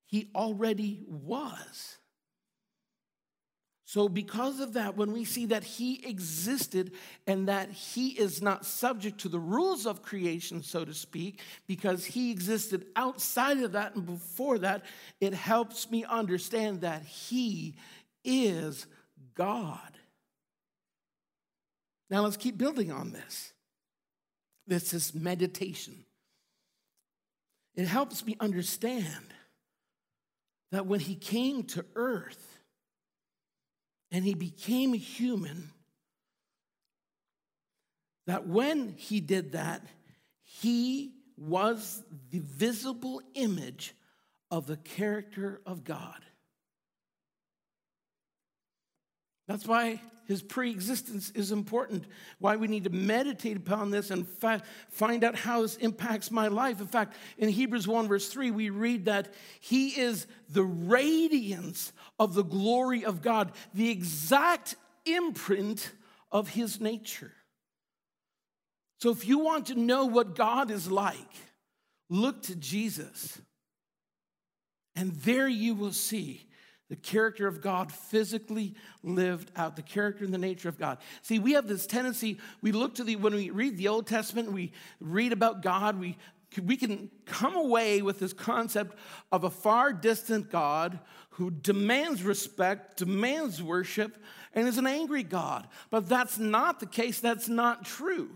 He 0.06 0.30
already 0.34 1.04
was. 1.06 1.98
So, 3.88 4.06
because 4.06 4.60
of 4.60 4.74
that, 4.74 4.98
when 4.98 5.12
we 5.12 5.24
see 5.24 5.46
that 5.46 5.64
He 5.64 6.06
existed 6.06 6.92
and 7.26 7.48
that 7.48 7.70
He 7.70 8.10
is 8.10 8.42
not 8.42 8.66
subject 8.66 9.16
to 9.20 9.30
the 9.30 9.38
rules 9.38 9.86
of 9.86 10.02
creation, 10.02 10.62
so 10.62 10.84
to 10.84 10.92
speak, 10.92 11.40
because 11.66 12.04
He 12.04 12.30
existed 12.30 12.84
outside 12.96 13.56
of 13.60 13.72
that 13.72 13.94
and 13.94 14.04
before 14.04 14.58
that, 14.58 14.84
it 15.22 15.32
helps 15.32 15.90
me 15.90 16.04
understand 16.04 16.82
that 16.82 17.02
He 17.06 17.76
is 18.26 18.86
God. 19.34 19.96
Now, 22.10 22.24
let's 22.24 22.36
keep 22.36 22.58
building 22.58 22.92
on 22.92 23.12
this. 23.12 23.54
This 24.66 24.92
is 24.92 25.14
meditation. 25.14 26.04
It 27.74 27.86
helps 27.86 28.22
me 28.26 28.36
understand 28.38 29.32
that 30.72 30.84
when 30.84 31.00
He 31.00 31.14
came 31.14 31.62
to 31.62 31.86
earth, 31.94 32.57
and 34.10 34.24
he 34.24 34.34
became 34.34 34.92
human, 34.92 35.70
that 38.26 38.46
when 38.46 38.94
he 38.96 39.20
did 39.20 39.52
that, 39.52 39.82
he 40.42 41.12
was 41.36 42.02
the 42.30 42.40
visible 42.40 43.22
image 43.34 43.94
of 44.50 44.66
the 44.66 44.76
character 44.76 45.60
of 45.64 45.84
God. 45.84 46.24
That's 49.46 49.66
why 49.66 50.00
his 50.28 50.42
pre 50.42 50.70
existence 50.70 51.32
is 51.34 51.52
important, 51.52 52.04
why 52.38 52.56
we 52.56 52.68
need 52.68 52.84
to 52.84 52.90
meditate 52.90 53.56
upon 53.56 53.90
this 53.90 54.10
and 54.10 54.28
find 54.90 55.24
out 55.24 55.34
how 55.34 55.62
this 55.62 55.76
impacts 55.76 56.30
my 56.30 56.48
life. 56.48 56.82
In 56.82 56.86
fact, 56.86 57.16
in 57.38 57.48
Hebrews 57.48 57.88
1, 57.88 58.08
verse 58.08 58.28
3, 58.28 58.50
we 58.50 58.68
read 58.68 59.06
that 59.06 59.32
he 59.58 59.98
is 59.98 60.26
the 60.50 60.64
radiance 60.64 61.94
of 62.18 62.34
the 62.34 62.44
glory 62.44 63.06
of 63.06 63.22
God, 63.22 63.52
the 63.72 63.88
exact 63.88 64.76
imprint 65.06 65.92
of 66.30 66.50
his 66.50 66.78
nature. 66.78 67.32
So 69.00 69.10
if 69.10 69.26
you 69.26 69.38
want 69.38 69.68
to 69.68 69.76
know 69.76 70.04
what 70.04 70.36
God 70.36 70.70
is 70.70 70.90
like, 70.90 71.16
look 72.10 72.42
to 72.42 72.54
Jesus. 72.54 73.40
And 74.94 75.12
there 75.12 75.48
you 75.48 75.74
will 75.74 75.92
see 75.92 76.47
the 76.88 76.96
character 76.96 77.46
of 77.46 77.60
God 77.60 77.92
physically 77.92 78.74
lived 79.02 79.50
out, 79.56 79.76
the 79.76 79.82
character 79.82 80.24
and 80.24 80.32
the 80.32 80.38
nature 80.38 80.68
of 80.68 80.78
God. 80.78 80.98
See, 81.22 81.38
we 81.38 81.52
have 81.52 81.68
this 81.68 81.86
tendency, 81.86 82.38
we 82.62 82.72
look 82.72 82.94
to 82.96 83.04
the, 83.04 83.16
when 83.16 83.34
we 83.34 83.50
read 83.50 83.76
the 83.76 83.88
Old 83.88 84.06
Testament, 84.06 84.52
we 84.52 84.72
read 85.00 85.32
about 85.32 85.62
God, 85.62 86.00
we, 86.00 86.16
we 86.62 86.76
can 86.76 87.10
come 87.26 87.56
away 87.56 88.00
with 88.00 88.18
this 88.18 88.32
concept 88.32 88.96
of 89.30 89.44
a 89.44 89.50
far 89.50 89.92
distant 89.92 90.50
God 90.50 90.98
who 91.30 91.50
demands 91.50 92.22
respect, 92.22 92.96
demands 92.96 93.62
worship, 93.62 94.16
and 94.54 94.66
is 94.66 94.78
an 94.78 94.86
angry 94.86 95.22
God. 95.22 95.68
But 95.90 96.08
that's 96.08 96.38
not 96.38 96.80
the 96.80 96.86
case, 96.86 97.20
that's 97.20 97.48
not 97.48 97.84
true. 97.84 98.30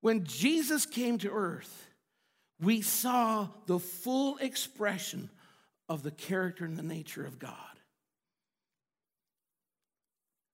When 0.00 0.24
Jesus 0.24 0.84
came 0.84 1.18
to 1.18 1.30
earth, 1.30 1.88
we 2.60 2.82
saw 2.82 3.48
the 3.66 3.78
full 3.78 4.36
expression 4.38 5.30
of 5.90 6.04
the 6.04 6.12
character 6.12 6.64
and 6.64 6.78
the 6.78 6.82
nature 6.84 7.26
of 7.26 7.40
God. 7.40 7.54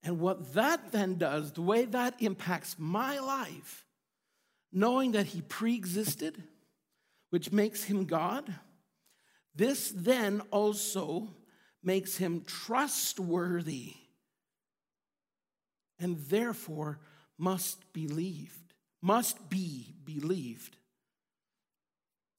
And 0.03 0.19
what 0.19 0.55
that 0.55 0.91
then 0.91 1.17
does, 1.17 1.51
the 1.51 1.61
way 1.61 1.85
that 1.85 2.15
impacts 2.21 2.75
my 2.79 3.19
life, 3.19 3.85
knowing 4.73 5.11
that 5.11 5.27
he 5.27 5.41
pre 5.41 5.75
existed, 5.75 6.41
which 7.29 7.51
makes 7.51 7.83
him 7.83 8.05
God, 8.05 8.51
this 9.53 9.93
then 9.95 10.41
also 10.49 11.29
makes 11.83 12.17
him 12.17 12.43
trustworthy 12.45 13.93
and 15.99 16.17
therefore 16.29 16.99
must 17.37 17.93
be 17.93 18.07
believed, 18.07 18.73
must 19.01 19.49
be 19.49 19.93
believed. 20.03 20.77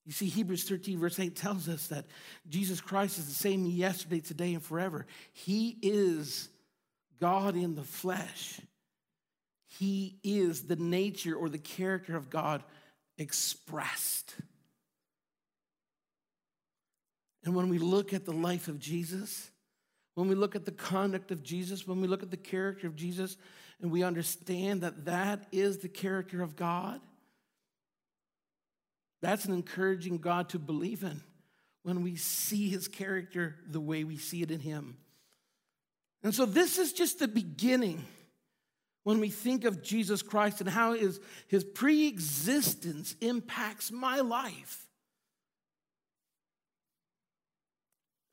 You 0.09 0.13
see, 0.13 0.25
Hebrews 0.25 0.63
13, 0.63 0.97
verse 0.97 1.19
8 1.19 1.35
tells 1.35 1.69
us 1.69 1.85
that 1.89 2.07
Jesus 2.49 2.81
Christ 2.81 3.19
is 3.19 3.27
the 3.27 3.31
same 3.35 3.67
yesterday, 3.67 4.21
today, 4.21 4.55
and 4.55 4.63
forever. 4.63 5.05
He 5.33 5.77
is 5.83 6.49
God 7.21 7.55
in 7.55 7.75
the 7.75 7.83
flesh. 7.83 8.59
He 9.67 10.17
is 10.23 10.63
the 10.63 10.77
nature 10.77 11.35
or 11.35 11.47
the 11.47 11.59
character 11.59 12.17
of 12.17 12.31
God 12.31 12.63
expressed. 13.19 14.33
And 17.43 17.53
when 17.53 17.69
we 17.69 17.77
look 17.77 18.11
at 18.11 18.25
the 18.25 18.33
life 18.33 18.67
of 18.67 18.79
Jesus, 18.79 19.51
when 20.15 20.27
we 20.27 20.33
look 20.33 20.55
at 20.55 20.65
the 20.65 20.71
conduct 20.71 21.29
of 21.29 21.43
Jesus, 21.43 21.85
when 21.85 22.01
we 22.01 22.07
look 22.07 22.23
at 22.23 22.31
the 22.31 22.35
character 22.35 22.87
of 22.87 22.95
Jesus, 22.95 23.37
and 23.79 23.91
we 23.91 24.01
understand 24.01 24.81
that 24.81 25.05
that 25.05 25.45
is 25.51 25.77
the 25.77 25.87
character 25.87 26.41
of 26.41 26.55
God, 26.55 26.99
that's 29.21 29.45
an 29.45 29.53
encouraging 29.53 30.17
God 30.17 30.49
to 30.49 30.59
believe 30.59 31.03
in 31.03 31.21
when 31.83 32.03
we 32.03 32.15
see 32.15 32.69
his 32.69 32.87
character 32.87 33.55
the 33.67 33.81
way 33.81 34.03
we 34.03 34.17
see 34.17 34.41
it 34.41 34.51
in 34.51 34.59
him. 34.59 34.97
And 36.23 36.35
so, 36.35 36.45
this 36.45 36.77
is 36.77 36.93
just 36.93 37.19
the 37.19 37.27
beginning 37.27 38.05
when 39.03 39.19
we 39.19 39.29
think 39.29 39.63
of 39.63 39.81
Jesus 39.81 40.21
Christ 40.21 40.61
and 40.61 40.69
how 40.69 40.93
his, 40.93 41.19
his 41.47 41.63
pre 41.63 42.07
existence 42.07 43.15
impacts 43.21 43.91
my 43.91 44.19
life. 44.19 44.85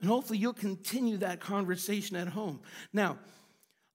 And 0.00 0.11
hopefully, 0.11 0.38
you'll 0.38 0.52
continue 0.52 1.19
that 1.19 1.40
conversation 1.40 2.16
at 2.16 2.28
home. 2.28 2.61
Now, 2.93 3.19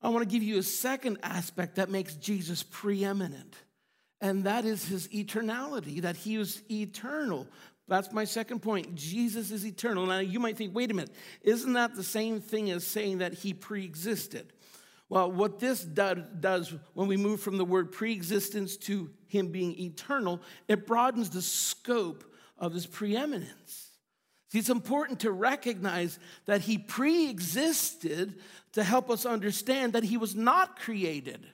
I 0.01 0.09
want 0.09 0.27
to 0.27 0.33
give 0.33 0.43
you 0.43 0.57
a 0.57 0.63
second 0.63 1.19
aspect 1.21 1.75
that 1.75 1.89
makes 1.89 2.15
Jesus 2.15 2.63
preeminent, 2.63 3.55
and 4.21 4.43
that 4.43 4.65
is 4.65 4.85
his 4.85 5.07
eternality, 5.09 6.01
that 6.01 6.15
he 6.15 6.35
is 6.35 6.61
eternal. 6.69 7.47
That's 7.87 8.13
my 8.13 8.23
second 8.23 8.61
point. 8.61 8.95
Jesus 8.95 9.51
is 9.51 9.65
eternal. 9.65 10.05
Now, 10.05 10.19
you 10.19 10.39
might 10.39 10.57
think, 10.57 10.73
wait 10.75 10.91
a 10.91 10.93
minute, 10.93 11.11
isn't 11.41 11.73
that 11.73 11.95
the 11.95 12.03
same 12.03 12.39
thing 12.39 12.69
as 12.69 12.85
saying 12.85 13.17
that 13.17 13.33
he 13.33 13.53
pre 13.53 13.83
existed? 13.83 14.53
Well, 15.09 15.29
what 15.29 15.59
this 15.59 15.83
does 15.83 16.73
when 16.93 17.07
we 17.09 17.17
move 17.17 17.41
from 17.41 17.57
the 17.57 17.65
word 17.65 17.91
pre 17.91 18.13
existence 18.13 18.77
to 18.77 19.09
him 19.27 19.47
being 19.47 19.77
eternal, 19.77 20.39
it 20.67 20.87
broadens 20.87 21.31
the 21.31 21.41
scope 21.41 22.23
of 22.57 22.73
his 22.73 22.85
preeminence. 22.85 23.89
See, 24.49 24.59
it's 24.59 24.69
important 24.69 25.21
to 25.21 25.31
recognize 25.31 26.19
that 26.45 26.61
he 26.61 26.77
pre 26.77 27.29
existed 27.29 28.35
to 28.73 28.83
help 28.83 29.09
us 29.09 29.25
understand 29.25 29.93
that 29.93 30.03
he 30.03 30.15
was 30.15 30.35
not 30.35 30.79
created. 30.79 31.45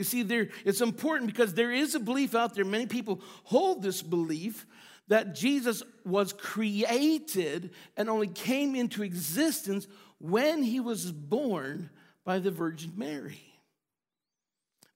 You 0.00 0.04
see, 0.04 0.22
there, 0.22 0.48
it's 0.64 0.80
important 0.80 1.30
because 1.30 1.52
there 1.52 1.70
is 1.70 1.94
a 1.94 2.00
belief 2.00 2.34
out 2.34 2.54
there, 2.54 2.64
many 2.64 2.86
people 2.86 3.20
hold 3.44 3.82
this 3.82 4.00
belief 4.00 4.64
that 5.08 5.34
Jesus 5.34 5.82
was 6.06 6.32
created 6.32 7.72
and 7.98 8.08
only 8.08 8.28
came 8.28 8.74
into 8.74 9.02
existence 9.02 9.86
when 10.18 10.62
he 10.62 10.80
was 10.80 11.12
born 11.12 11.90
by 12.24 12.38
the 12.38 12.50
Virgin 12.50 12.94
Mary. 12.96 13.42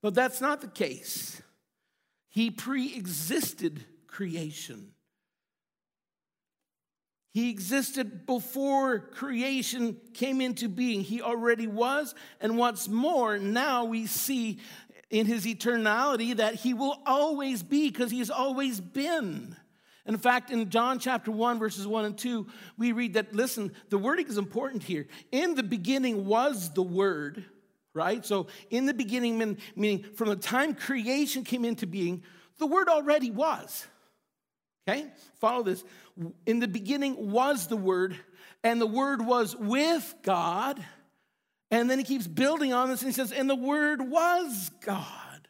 But 0.00 0.14
that's 0.14 0.40
not 0.40 0.62
the 0.62 0.68
case. 0.68 1.42
He 2.30 2.50
pre 2.50 2.94
existed 2.96 3.84
creation. 4.06 4.94
He 7.34 7.50
existed 7.50 8.26
before 8.26 9.00
creation 9.00 9.96
came 10.14 10.40
into 10.40 10.68
being. 10.68 11.00
He 11.00 11.20
already 11.20 11.66
was. 11.66 12.14
And 12.40 12.56
what's 12.56 12.88
more, 12.88 13.38
now 13.38 13.86
we 13.86 14.06
see 14.06 14.60
in 15.10 15.26
his 15.26 15.46
eternality 15.46 16.36
that 16.36 16.54
he 16.54 16.74
will 16.74 17.00
always 17.06 17.62
be 17.62 17.90
because 17.90 18.10
he's 18.10 18.30
always 18.30 18.80
been. 18.80 19.56
In 20.06 20.18
fact, 20.18 20.50
in 20.50 20.68
John 20.68 20.98
chapter 20.98 21.30
1, 21.30 21.58
verses 21.58 21.86
1 21.86 22.04
and 22.04 22.18
2, 22.18 22.46
we 22.76 22.92
read 22.92 23.14
that, 23.14 23.34
listen, 23.34 23.72
the 23.88 23.96
wording 23.96 24.26
is 24.26 24.36
important 24.36 24.82
here. 24.82 25.06
In 25.32 25.54
the 25.54 25.62
beginning 25.62 26.26
was 26.26 26.74
the 26.74 26.82
Word, 26.82 27.44
right? 27.94 28.24
So, 28.24 28.48
in 28.68 28.84
the 28.84 28.92
beginning, 28.92 29.56
meaning 29.74 30.04
from 30.14 30.28
the 30.28 30.36
time 30.36 30.74
creation 30.74 31.42
came 31.42 31.64
into 31.64 31.86
being, 31.86 32.22
the 32.58 32.66
Word 32.66 32.88
already 32.88 33.30
was. 33.30 33.86
Okay? 34.86 35.06
Follow 35.40 35.62
this. 35.62 35.82
In 36.44 36.60
the 36.60 36.68
beginning 36.68 37.30
was 37.30 37.66
the 37.68 37.76
Word, 37.76 38.14
and 38.62 38.78
the 38.78 38.86
Word 38.86 39.24
was 39.24 39.56
with 39.56 40.14
God. 40.22 40.84
And 41.74 41.90
then 41.90 41.98
he 41.98 42.04
keeps 42.04 42.28
building 42.28 42.72
on 42.72 42.88
this 42.88 43.02
and 43.02 43.08
he 43.08 43.12
says, 43.12 43.32
and 43.32 43.50
the 43.50 43.56
Word 43.56 44.00
was 44.00 44.70
God. 44.84 45.48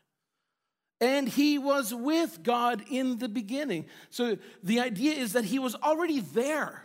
And 0.99 1.29
he 1.29 1.59
was 1.59 1.93
with 1.93 2.43
God 2.43 2.83
in 2.91 3.19
the 3.19 3.29
beginning. 3.29 3.85
So 4.09 4.39
the 4.63 4.81
idea 4.81 5.13
is 5.13 5.35
that 5.35 5.45
he 5.45 5.59
was 5.59 5.75
already 5.75 6.21
there. 6.21 6.83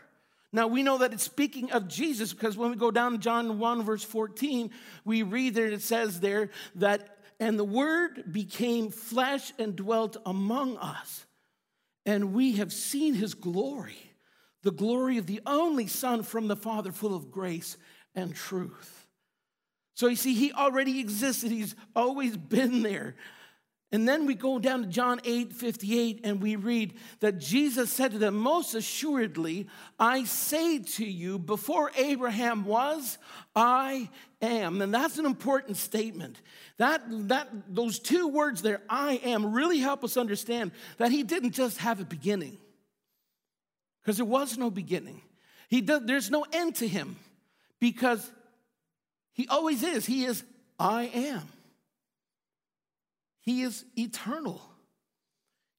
Now 0.52 0.68
we 0.68 0.84
know 0.84 0.98
that 0.98 1.14
it's 1.14 1.24
speaking 1.24 1.72
of 1.72 1.88
Jesus 1.88 2.34
because 2.34 2.58
when 2.58 2.70
we 2.70 2.76
go 2.76 2.92
down 2.92 3.14
to 3.14 3.18
John 3.18 3.60
1, 3.60 3.84
verse 3.84 4.04
14, 4.04 4.72
we 5.06 5.24
read 5.24 5.56
there, 5.56 5.68
it 5.68 5.84
says 5.84 6.20
there 6.20 6.50
that, 6.76 7.18
and 7.40 7.58
the 7.58 7.64
Word 7.64 8.34
became 8.34 8.90
flesh 8.90 9.54
and 9.58 9.74
dwelt 9.74 10.18
among 10.26 10.76
us 10.78 11.26
and 12.06 12.34
we 12.34 12.58
have 12.58 12.74
seen 12.74 13.14
his 13.14 13.36
glory, 13.36 14.16
the 14.64 14.72
glory 14.72 15.18
of 15.18 15.28
the 15.28 15.40
only 15.46 15.88
Son 15.88 16.24
from 16.24 16.50
the 16.50 16.58
Father, 16.58 16.92
full 16.92 17.16
of 17.16 17.32
grace 17.32 17.78
and 18.16 18.36
truth. 18.36 18.99
So 20.00 20.08
you 20.08 20.16
see, 20.16 20.34
he 20.34 20.54
already 20.54 21.02
existed, 21.02 21.52
he's 21.52 21.76
always 21.94 22.38
been 22.38 22.84
there. 22.84 23.16
And 23.92 24.08
then 24.08 24.26
we 24.26 24.34
go 24.34 24.58
down 24.58 24.84
to 24.84 24.88
John 24.88 25.20
8 25.26 25.52
58, 25.52 26.22
and 26.24 26.42
we 26.42 26.56
read 26.56 26.94
that 27.20 27.38
Jesus 27.38 27.92
said 27.92 28.14
to 28.14 28.18
them, 28.18 28.36
Most 28.36 28.76
assuredly, 28.76 29.68
I 30.00 30.24
say 30.24 30.80
to 30.80 31.04
you, 31.06 31.38
before 31.38 31.92
Abraham 31.98 32.64
was, 32.64 33.18
I 33.54 34.10
am. 34.42 34.82
And 34.82 34.94
that's 34.94 35.18
an 35.18 35.26
important 35.26 35.76
statement. 35.76 36.40
That, 36.78 37.02
that, 37.28 37.50
those 37.68 38.00
two 38.00 38.30
words 38.30 38.62
there, 38.62 38.80
I 38.90 39.16
am, 39.16 39.52
really 39.52 39.80
help 39.80 40.06
us 40.06 40.16
understand 40.16 40.72
that 40.96 41.12
he 41.12 41.24
didn't 41.24 41.52
just 41.52 41.78
have 41.80 42.00
a 42.00 42.06
beginning, 42.06 42.58
because 44.02 44.16
there 44.16 44.26
was 44.26 44.58
no 44.58 44.72
beginning. 44.72 45.24
He 45.68 45.82
does, 45.82 46.04
there's 46.06 46.32
no 46.32 46.46
end 46.54 46.76
to 46.76 46.88
him, 46.88 47.18
because 47.82 48.32
he 49.40 49.48
always 49.48 49.84
is. 49.84 50.06
He 50.06 50.26
is, 50.26 50.44
I 50.78 51.04
am. 51.04 51.48
He 53.40 53.62
is 53.62 53.86
eternal. 53.98 54.62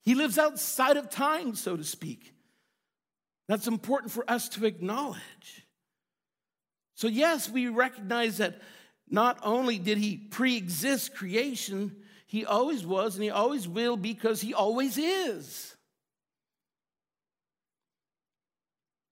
He 0.01 0.15
lives 0.15 0.39
outside 0.39 0.97
of 0.97 1.11
time, 1.11 1.55
so 1.55 1.77
to 1.77 1.85
speak. 1.85 2.33
That's 3.49 3.67
important 3.67 4.13
for 4.13 4.25
us 4.27 4.49
to 4.51 4.65
acknowledge. 4.65 5.67
So, 6.95 7.07
yes, 7.07 7.51
we 7.51 7.69
recognize 7.69 8.39
that 8.39 8.63
not 9.11 9.39
only 9.43 9.79
did 9.79 9.99
he 9.99 10.17
pre 10.17 10.57
exist 10.57 11.15
creation, 11.15 11.97
he 12.27 12.47
always 12.47 12.87
was 12.87 13.17
and 13.17 13.25
he 13.25 13.29
always 13.29 13.69
will 13.69 13.99
because 13.99 14.41
he 14.41 14.55
always 14.55 14.97
is. 14.97 15.77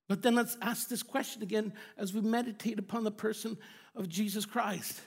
But 0.08 0.22
then 0.22 0.36
let's 0.36 0.56
ask 0.62 0.88
this 0.88 1.02
question 1.02 1.42
again 1.42 1.74
as 1.98 2.14
we 2.14 2.22
meditate 2.22 2.78
upon 2.78 3.04
the 3.04 3.10
person 3.10 3.58
of 3.98 4.08
Jesus 4.08 4.46
Christ 4.46 5.00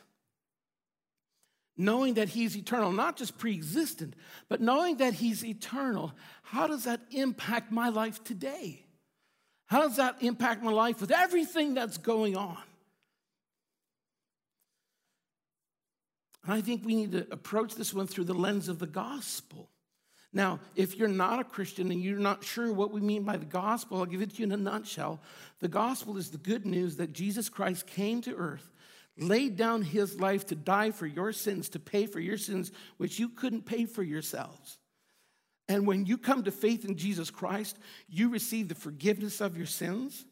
knowing 1.81 2.15
that 2.15 2.29
he's 2.29 2.55
eternal, 2.55 2.91
not 2.91 3.17
just 3.17 3.37
pre 3.37 3.53
existent, 3.53 4.15
but 4.47 4.61
knowing 4.61 4.97
that 4.97 5.13
he's 5.13 5.43
eternal, 5.43 6.13
how 6.43 6.67
does 6.67 6.83
that 6.83 7.01
impact 7.11 7.71
my 7.71 7.89
life 7.89 8.23
today? 8.23 8.85
How 9.65 9.81
does 9.81 9.97
that 9.97 10.17
impact 10.21 10.63
my 10.63 10.71
life 10.71 11.01
with 11.01 11.11
everything 11.11 11.73
that's 11.73 11.97
going 11.97 12.37
on? 12.37 12.57
And 16.43 16.53
I 16.53 16.61
think 16.61 16.85
we 16.85 16.95
need 16.95 17.11
to 17.13 17.27
approach 17.31 17.75
this 17.75 17.93
one 17.93 18.07
through 18.07 18.25
the 18.25 18.33
lens 18.33 18.67
of 18.67 18.79
the 18.79 18.87
gospel. 18.87 19.69
Now, 20.33 20.59
if 20.75 20.95
you're 20.95 21.07
not 21.07 21.39
a 21.39 21.43
Christian 21.43 21.91
and 21.91 22.01
you're 22.01 22.17
not 22.17 22.43
sure 22.43 22.71
what 22.71 22.91
we 22.91 23.01
mean 23.01 23.23
by 23.23 23.37
the 23.37 23.45
gospel, 23.45 23.99
I'll 23.99 24.05
give 24.05 24.21
it 24.21 24.31
to 24.31 24.37
you 24.37 24.45
in 24.45 24.51
a 24.51 24.57
nutshell. 24.57 25.19
The 25.59 25.67
gospel 25.67 26.17
is 26.17 26.31
the 26.31 26.37
good 26.37 26.65
news 26.65 26.97
that 26.97 27.13
Jesus 27.13 27.49
Christ 27.49 27.85
came 27.85 28.21
to 28.21 28.35
earth 28.35 28.71
laid 29.17 29.55
down 29.55 29.81
his 29.81 30.19
life 30.19 30.45
to 30.47 30.55
die 30.55 30.91
for 30.91 31.05
your 31.05 31.33
sins, 31.33 31.69
to 31.69 31.79
pay 31.79 32.05
for 32.05 32.19
your 32.19 32.37
sins, 32.37 32.71
which 32.97 33.19
you 33.19 33.29
couldn't 33.29 33.65
pay 33.65 33.85
for 33.85 34.03
yourselves. 34.03 34.77
And 35.67 35.85
when 35.85 36.05
you 36.05 36.17
come 36.17 36.43
to 36.43 36.51
faith 36.51 36.85
in 36.85 36.97
Jesus 36.97 37.29
Christ, 37.29 37.77
you 38.09 38.29
receive 38.29 38.67
the 38.67 38.75
forgiveness 38.75 39.41
of 39.41 39.57
your 39.57 39.67
sins. 39.67 40.25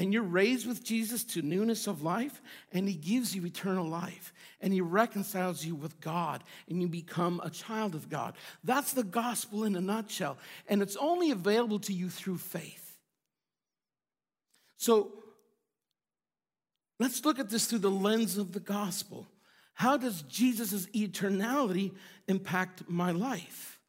and 0.00 0.14
you're 0.14 0.22
raised 0.22 0.66
with 0.66 0.82
Jesus 0.82 1.24
to 1.24 1.42
newness 1.42 1.86
of 1.86 2.00
life, 2.00 2.40
and 2.72 2.88
He 2.88 2.94
gives 2.94 3.36
you 3.36 3.44
eternal 3.44 3.86
life, 3.86 4.32
and 4.62 4.72
He 4.72 4.80
reconciles 4.80 5.62
you 5.62 5.74
with 5.74 6.00
God, 6.00 6.42
and 6.70 6.80
you 6.80 6.88
become 6.88 7.38
a 7.44 7.50
child 7.50 7.94
of 7.94 8.08
God. 8.08 8.34
That's 8.64 8.94
the 8.94 9.04
gospel 9.04 9.64
in 9.64 9.76
a 9.76 9.80
nutshell, 9.82 10.38
and 10.68 10.80
it's 10.80 10.96
only 10.96 11.32
available 11.32 11.80
to 11.80 11.92
you 11.92 12.08
through 12.08 12.38
faith. 12.38 12.96
So 14.78 15.12
let's 17.00 17.24
look 17.24 17.40
at 17.40 17.50
this 17.50 17.66
through 17.66 17.80
the 17.80 17.90
lens 17.90 18.38
of 18.38 18.52
the 18.52 18.60
gospel. 18.60 19.26
How 19.74 19.96
does 19.96 20.22
Jesus' 20.22 20.86
eternality 20.88 21.92
impact 22.28 22.88
my 22.88 23.10
life? 23.10 23.80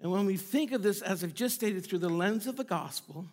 And 0.00 0.12
when 0.12 0.24
we 0.24 0.36
think 0.36 0.72
of 0.72 0.82
this, 0.82 1.02
as 1.02 1.24
I've 1.24 1.34
just 1.34 1.56
stated, 1.56 1.84
through 1.84 1.98
the 1.98 2.08
lens 2.08 2.46
of 2.46 2.56
the 2.56 2.64
gospel, 2.64 3.26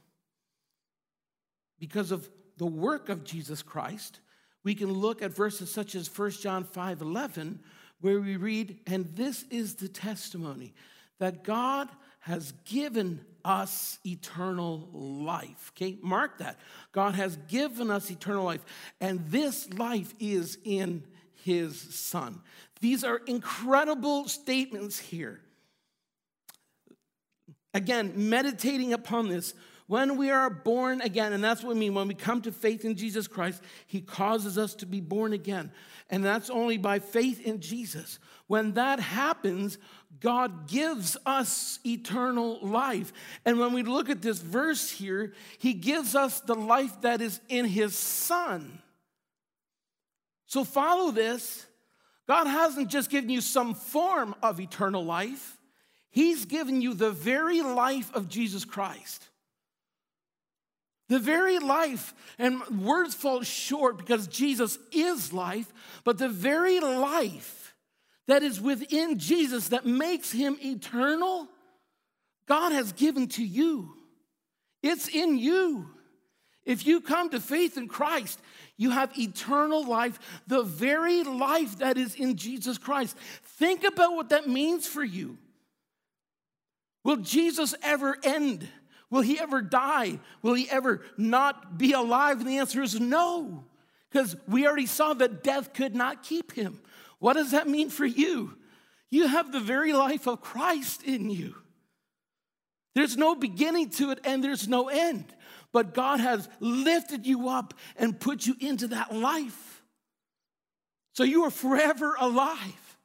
because 1.80 2.12
of 2.12 2.28
the 2.58 2.66
work 2.66 3.10
of 3.10 3.24
Jesus 3.24 3.62
Christ, 3.62 4.20
we 4.64 4.74
can 4.74 4.92
look 4.92 5.22
at 5.22 5.32
verses 5.32 5.72
such 5.72 5.94
as 5.94 6.10
1 6.18 6.32
John 6.32 6.64
5 6.64 7.02
11, 7.02 7.60
where 8.02 8.20
we 8.20 8.36
read, 8.36 8.80
And 8.88 9.06
this 9.16 9.46
is 9.52 9.76
the 9.76 9.88
testimony 9.88 10.74
that 11.20 11.44
God 11.44 11.88
has 12.26 12.54
given 12.66 13.24
us 13.44 14.00
eternal 14.04 14.90
life. 14.92 15.72
Okay, 15.76 16.00
mark 16.02 16.40
that. 16.40 16.60
God 16.92 17.14
has 17.14 17.38
given 17.48 17.92
us 17.92 18.10
eternal 18.10 18.44
life, 18.44 18.66
and 19.00 19.24
this 19.28 19.72
life 19.74 20.12
is 20.20 20.58
in 20.64 21.04
his 21.44 21.80
Son. 21.80 22.42
These 22.82 23.04
are 23.04 23.22
incredible 23.28 24.28
statements 24.28 24.98
here. 24.98 25.40
Again, 27.76 28.14
meditating 28.16 28.92
upon 28.94 29.30
this, 29.30 29.54
when 29.86 30.18
we 30.18 30.32
are 30.32 30.50
born 30.50 31.02
again, 31.02 31.32
and 31.32 31.44
that's 31.44 31.64
what 31.64 31.76
I 31.76 31.80
mean, 31.80 31.94
when 31.94 32.08
we 32.08 32.16
come 32.16 32.42
to 32.42 32.52
faith 32.52 32.86
in 32.86 32.96
Jesus 32.96 33.28
Christ, 33.28 33.62
He 33.86 34.02
causes 34.02 34.58
us 34.58 34.74
to 34.76 34.88
be 34.88 35.00
born 35.00 35.32
again. 35.32 35.72
And 36.10 36.26
that's 36.26 36.50
only 36.50 36.78
by 36.78 36.98
faith 36.98 37.46
in 37.46 37.60
Jesus. 37.60 38.18
When 38.48 38.74
that 38.74 39.00
happens, 39.00 39.78
God 40.20 40.68
gives 40.68 41.18
us 41.26 41.80
eternal 41.86 42.60
life. 42.62 43.12
And 43.46 43.60
when 43.60 43.74
we 43.74 43.84
look 43.84 44.10
at 44.10 44.22
this 44.22 44.40
verse 44.40 44.90
here, 44.90 45.34
He 45.58 45.74
gives 45.74 46.16
us 46.16 46.40
the 46.42 46.56
life 46.56 47.02
that 47.02 47.22
is 47.22 47.40
in 47.50 47.66
His 47.66 47.96
Son. 47.96 48.80
So 50.48 50.64
follow 50.64 51.12
this. 51.12 51.66
God 52.28 52.48
hasn't 52.48 52.90
just 52.90 53.10
given 53.10 53.30
you 53.30 53.42
some 53.42 53.76
form 53.76 54.36
of 54.42 54.60
eternal 54.60 55.04
life. 55.04 55.58
He's 56.10 56.46
given 56.46 56.82
you 56.82 56.94
the 56.94 57.12
very 57.12 57.62
life 57.62 58.14
of 58.16 58.30
Jesus 58.30 58.64
Christ. 58.64 59.28
The 61.08 61.20
very 61.20 61.60
life, 61.60 62.16
and 62.40 62.84
words 62.84 63.14
fall 63.14 63.44
short 63.44 63.98
because 63.98 64.28
Jesus 64.28 64.80
is 64.92 65.34
life, 65.34 65.72
but 66.04 66.18
the 66.18 66.30
very 66.30 66.80
life 66.80 67.65
that 68.28 68.44
is 68.44 68.60
within 68.60 69.20
Jesus 69.20 69.70
that 69.70 69.86
makes 69.86 70.32
him 70.32 70.58
eternal, 70.64 71.48
God 72.48 72.72
has 72.72 72.92
given 72.92 73.28
to 73.30 73.44
you. 73.46 73.94
It's 74.82 75.08
in 75.08 75.38
you. 75.38 75.90
If 76.66 76.88
you 76.88 77.02
come 77.02 77.30
to 77.30 77.40
faith 77.40 77.78
in 77.78 77.88
Christ, 77.88 78.40
you 78.78 78.90
have 78.90 79.18
eternal 79.18 79.88
life, 79.88 80.20
the 80.48 80.64
very 80.64 81.24
life 81.24 81.78
that 81.78 81.98
is 81.98 82.16
in 82.16 82.36
Jesus 82.36 82.78
Christ. 82.78 83.16
Think 83.44 83.84
about 83.84 84.16
what 84.16 84.30
that 84.30 84.48
means 84.48 84.88
for 84.88 85.04
you. 85.04 85.38
Will 87.04 87.18
Jesus 87.18 87.76
ever 87.84 88.18
end? 88.24 88.68
Will 89.12 89.22
he 89.22 89.40
ever 89.40 89.62
die? 89.62 90.20
Will 90.42 90.56
he 90.56 90.68
ever 90.70 91.02
not 91.18 91.78
be 91.78 91.94
alive? 91.94 92.40
And 92.40 92.50
the 92.50 92.58
answer 92.58 92.82
is 92.82 93.00
no, 93.00 93.64
because 94.12 94.36
we 94.48 94.66
already 94.66 94.88
saw 94.88 95.14
that 95.14 95.44
death 95.44 95.74
could 95.74 95.96
not 95.96 96.24
keep 96.24 96.52
him. 96.52 96.82
What 97.26 97.34
does 97.34 97.50
that 97.54 97.68
mean 97.68 97.90
for 97.90 98.06
you? 98.06 98.54
You 99.10 99.26
have 99.28 99.52
the 99.52 99.60
very 99.60 99.94
life 99.94 100.28
of 100.28 100.42
Christ 100.42 101.02
in 101.02 101.32
you. 101.32 101.56
There's 102.94 103.18
no 103.18 103.34
beginning 103.34 103.90
to 103.94 104.12
it 104.12 104.20
and 104.24 104.44
there's 104.44 104.68
no 104.68 104.90
end. 104.90 105.26
But 105.74 105.96
God 105.96 106.20
has 106.20 106.48
lifted 106.60 107.26
you 107.26 107.50
up 107.50 107.74
and 107.98 108.20
put 108.20 108.46
you 108.46 108.56
into 108.60 108.90
that 108.90 109.12
life. 109.12 109.82
So 111.16 111.24
you 111.24 111.46
are 111.46 111.50
forever 111.50 112.16
alive. 112.20 112.98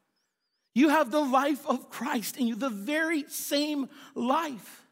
You 0.74 0.90
have 0.90 1.10
the 1.10 1.24
life 1.24 1.66
of 1.66 1.88
Christ 1.88 2.36
in 2.36 2.46
you, 2.46 2.56
the 2.56 2.68
very 2.68 3.24
same 3.28 3.88
life. 4.14 4.82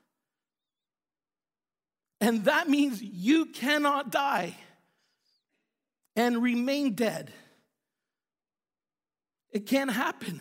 And 2.18 2.46
that 2.46 2.66
means 2.66 3.02
you 3.02 3.44
cannot 3.44 4.10
die 4.10 4.56
and 6.16 6.42
remain 6.42 6.94
dead. 6.94 7.30
It 9.50 9.66
can't 9.66 9.90
happen 9.90 10.40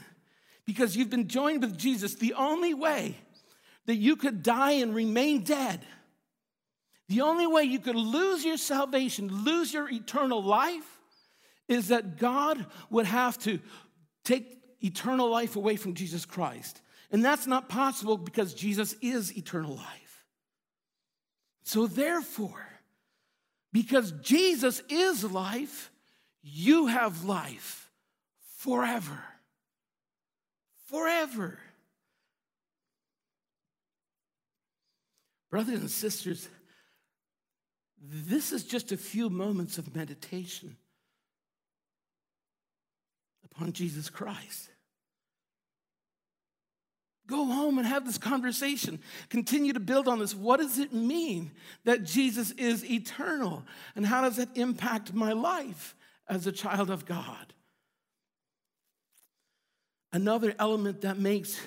because 0.65 0.95
you've 0.95 1.09
been 1.09 1.27
joined 1.27 1.61
with 1.61 1.77
Jesus. 1.77 2.15
The 2.15 2.33
only 2.33 2.73
way 2.73 3.15
that 3.85 3.95
you 3.95 4.15
could 4.15 4.43
die 4.43 4.71
and 4.71 4.93
remain 4.93 5.43
dead, 5.43 5.85
the 7.07 7.21
only 7.21 7.47
way 7.47 7.63
you 7.63 7.79
could 7.79 7.95
lose 7.95 8.43
your 8.43 8.57
salvation, 8.57 9.29
lose 9.45 9.73
your 9.73 9.89
eternal 9.89 10.43
life, 10.43 10.99
is 11.67 11.87
that 11.87 12.17
God 12.17 12.65
would 12.89 13.05
have 13.05 13.37
to 13.39 13.59
take 14.23 14.61
eternal 14.81 15.29
life 15.29 15.55
away 15.55 15.77
from 15.77 15.93
Jesus 15.93 16.25
Christ. 16.25 16.81
And 17.11 17.23
that's 17.23 17.47
not 17.47 17.69
possible 17.69 18.17
because 18.17 18.53
Jesus 18.53 18.93
is 19.01 19.35
eternal 19.37 19.75
life. 19.75 20.25
So, 21.63 21.87
therefore, 21.87 22.67
because 23.71 24.11
Jesus 24.21 24.81
is 24.89 25.23
life, 25.23 25.91
you 26.41 26.87
have 26.87 27.23
life 27.23 27.86
forever. 28.57 29.23
Forever. 30.87 31.59
Brothers 35.49 35.79
and 35.79 35.89
sisters, 35.89 36.49
this 38.01 38.51
is 38.51 38.63
just 38.63 38.91
a 38.91 38.97
few 38.97 39.29
moments 39.29 39.77
of 39.77 39.95
meditation 39.95 40.75
upon 43.45 43.71
Jesus 43.71 44.09
Christ. 44.09 44.69
Go 47.27 47.45
home 47.45 47.77
and 47.77 47.85
have 47.85 48.05
this 48.05 48.17
conversation. 48.17 48.99
Continue 49.29 49.73
to 49.73 49.79
build 49.79 50.07
on 50.07 50.19
this. 50.19 50.33
What 50.33 50.59
does 50.59 50.79
it 50.79 50.93
mean 50.93 51.51
that 51.83 52.05
Jesus 52.05 52.51
is 52.51 52.89
eternal? 52.89 53.63
And 53.95 54.05
how 54.05 54.21
does 54.21 54.37
that 54.37 54.55
impact 54.55 55.13
my 55.13 55.33
life 55.33 55.95
as 56.29 56.47
a 56.47 56.53
child 56.53 56.89
of 56.89 57.05
God? 57.05 57.53
Another 60.17 60.55
element 60.57 61.01
that 61.01 61.19
makes 61.19 61.61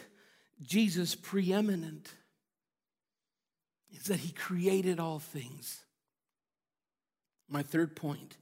Jesus 0.60 1.14
preeminent 1.14 2.12
is 3.92 4.06
that 4.06 4.18
he 4.18 4.32
created 4.32 4.98
all 4.98 5.20
things. 5.20 5.78
My 7.48 7.62
third 7.62 7.94
point 7.94 8.36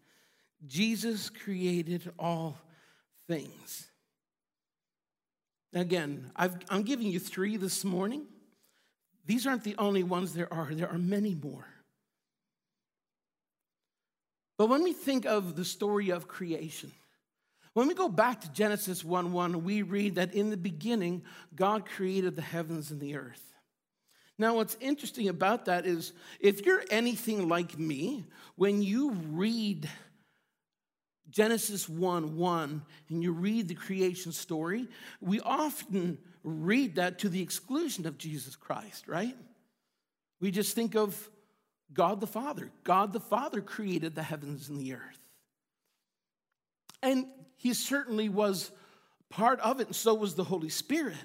Jesus 0.66 1.28
created 1.28 2.10
all 2.18 2.56
things. 3.26 3.90
Again, 5.74 6.30
i 6.34 6.48
am 6.70 6.84
giving 6.84 7.08
you 7.08 7.18
three 7.18 7.58
this 7.58 7.84
morning. 7.84 8.24
These 9.26 9.46
aren't 9.46 9.62
the 9.62 9.76
only 9.76 10.04
ones 10.04 10.32
there 10.32 10.50
are, 10.50 10.70
there 10.72 10.88
are 10.88 10.96
many 10.96 11.34
more. 11.34 11.66
But 14.56 14.70
when 14.70 14.82
we 14.84 14.94
think 14.94 15.26
of 15.26 15.54
the 15.54 15.66
story 15.66 16.08
of 16.08 16.26
creation, 16.26 16.92
when 17.78 17.86
we 17.86 17.94
go 17.94 18.08
back 18.08 18.40
to 18.40 18.50
Genesis 18.50 19.04
1 19.04 19.30
1, 19.30 19.62
we 19.62 19.82
read 19.82 20.16
that 20.16 20.34
in 20.34 20.50
the 20.50 20.56
beginning, 20.56 21.22
God 21.54 21.86
created 21.86 22.34
the 22.34 22.42
heavens 22.42 22.90
and 22.90 23.00
the 23.00 23.14
earth. 23.14 23.54
Now, 24.36 24.56
what's 24.56 24.76
interesting 24.80 25.28
about 25.28 25.66
that 25.66 25.86
is 25.86 26.12
if 26.40 26.66
you're 26.66 26.82
anything 26.90 27.48
like 27.48 27.78
me, 27.78 28.24
when 28.56 28.82
you 28.82 29.12
read 29.12 29.88
Genesis 31.30 31.88
1 31.88 32.36
1, 32.36 32.82
and 33.10 33.22
you 33.22 33.30
read 33.30 33.68
the 33.68 33.76
creation 33.76 34.32
story, 34.32 34.88
we 35.20 35.38
often 35.38 36.18
read 36.42 36.96
that 36.96 37.20
to 37.20 37.28
the 37.28 37.40
exclusion 37.40 38.08
of 38.08 38.18
Jesus 38.18 38.56
Christ, 38.56 39.06
right? 39.06 39.36
We 40.40 40.50
just 40.50 40.74
think 40.74 40.96
of 40.96 41.30
God 41.92 42.18
the 42.18 42.26
Father. 42.26 42.72
God 42.82 43.12
the 43.12 43.20
Father 43.20 43.60
created 43.60 44.16
the 44.16 44.24
heavens 44.24 44.68
and 44.68 44.80
the 44.80 44.94
earth. 44.94 45.20
And 47.00 47.26
he 47.58 47.74
certainly 47.74 48.30
was 48.30 48.70
part 49.28 49.60
of 49.60 49.80
it, 49.80 49.88
and 49.88 49.96
so 49.96 50.14
was 50.14 50.34
the 50.34 50.44
Holy 50.44 50.70
Spirit. 50.70 51.16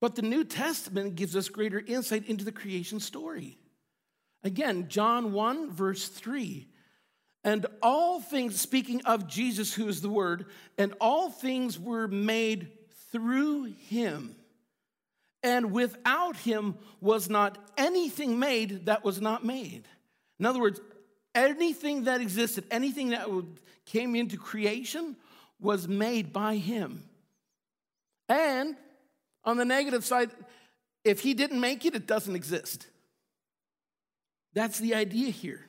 But 0.00 0.14
the 0.14 0.22
New 0.22 0.44
Testament 0.44 1.16
gives 1.16 1.36
us 1.36 1.50
greater 1.50 1.78
insight 1.78 2.26
into 2.26 2.44
the 2.44 2.52
creation 2.52 3.00
story. 3.00 3.58
Again, 4.42 4.88
John 4.88 5.32
1, 5.32 5.70
verse 5.70 6.08
3 6.08 6.68
and 7.46 7.64
all 7.80 8.20
things, 8.20 8.60
speaking 8.60 9.02
of 9.04 9.28
Jesus, 9.28 9.72
who 9.72 9.86
is 9.86 10.00
the 10.00 10.08
Word, 10.08 10.46
and 10.76 10.92
all 11.00 11.30
things 11.30 11.78
were 11.78 12.08
made 12.08 12.72
through 13.12 13.72
him. 13.88 14.34
And 15.44 15.70
without 15.70 16.36
him 16.36 16.74
was 17.00 17.30
not 17.30 17.56
anything 17.78 18.40
made 18.40 18.86
that 18.86 19.04
was 19.04 19.20
not 19.20 19.44
made. 19.44 19.84
In 20.40 20.44
other 20.44 20.58
words, 20.58 20.80
anything 21.36 22.04
that 22.04 22.20
existed, 22.20 22.64
anything 22.70 23.10
that 23.10 23.28
came 23.84 24.16
into 24.16 24.36
creation 24.36 25.14
was 25.60 25.86
made 25.86 26.32
by 26.32 26.56
him. 26.56 27.04
And 28.28 28.74
on 29.44 29.56
the 29.56 29.64
negative 29.64 30.04
side, 30.04 30.30
if 31.04 31.20
he 31.20 31.34
didn't 31.34 31.60
make 31.60 31.84
it, 31.84 31.94
it 31.94 32.06
doesn't 32.06 32.34
exist. 32.34 32.88
That's 34.54 34.78
the 34.78 34.94
idea 34.94 35.30
here. 35.30 35.66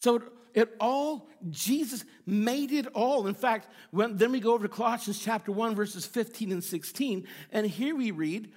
So 0.00 0.22
it 0.54 0.74
all, 0.80 1.28
Jesus 1.50 2.04
made 2.24 2.72
it 2.72 2.86
all. 2.94 3.26
In 3.26 3.34
fact, 3.34 3.68
when, 3.90 4.16
then 4.16 4.32
we 4.32 4.40
go 4.40 4.54
over 4.54 4.66
to 4.66 4.72
Colossians 4.72 5.18
chapter 5.18 5.52
1, 5.52 5.74
verses 5.74 6.06
15 6.06 6.52
and 6.52 6.64
16, 6.64 7.26
and 7.52 7.66
here 7.66 7.94
we 7.94 8.12
read 8.12 8.50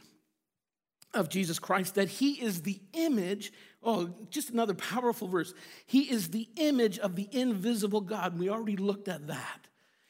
of 1.14 1.30
Jesus 1.30 1.60
Christ 1.60 1.96
that 1.96 2.10
he 2.10 2.34
is 2.34 2.62
the 2.62 2.80
image. 2.94 3.52
Oh, 3.84 4.10
just 4.30 4.50
another 4.50 4.74
powerful 4.74 5.28
verse. 5.28 5.54
He 5.86 6.12
is 6.12 6.30
the 6.30 6.48
image 6.58 7.00
of 7.00 7.16
the 7.16 7.28
invisible 7.32 8.02
God. 8.02 8.38
We 8.38 8.50
already 8.50 8.78
looked 8.78 9.08
at 9.08 9.28
that. 9.28 9.68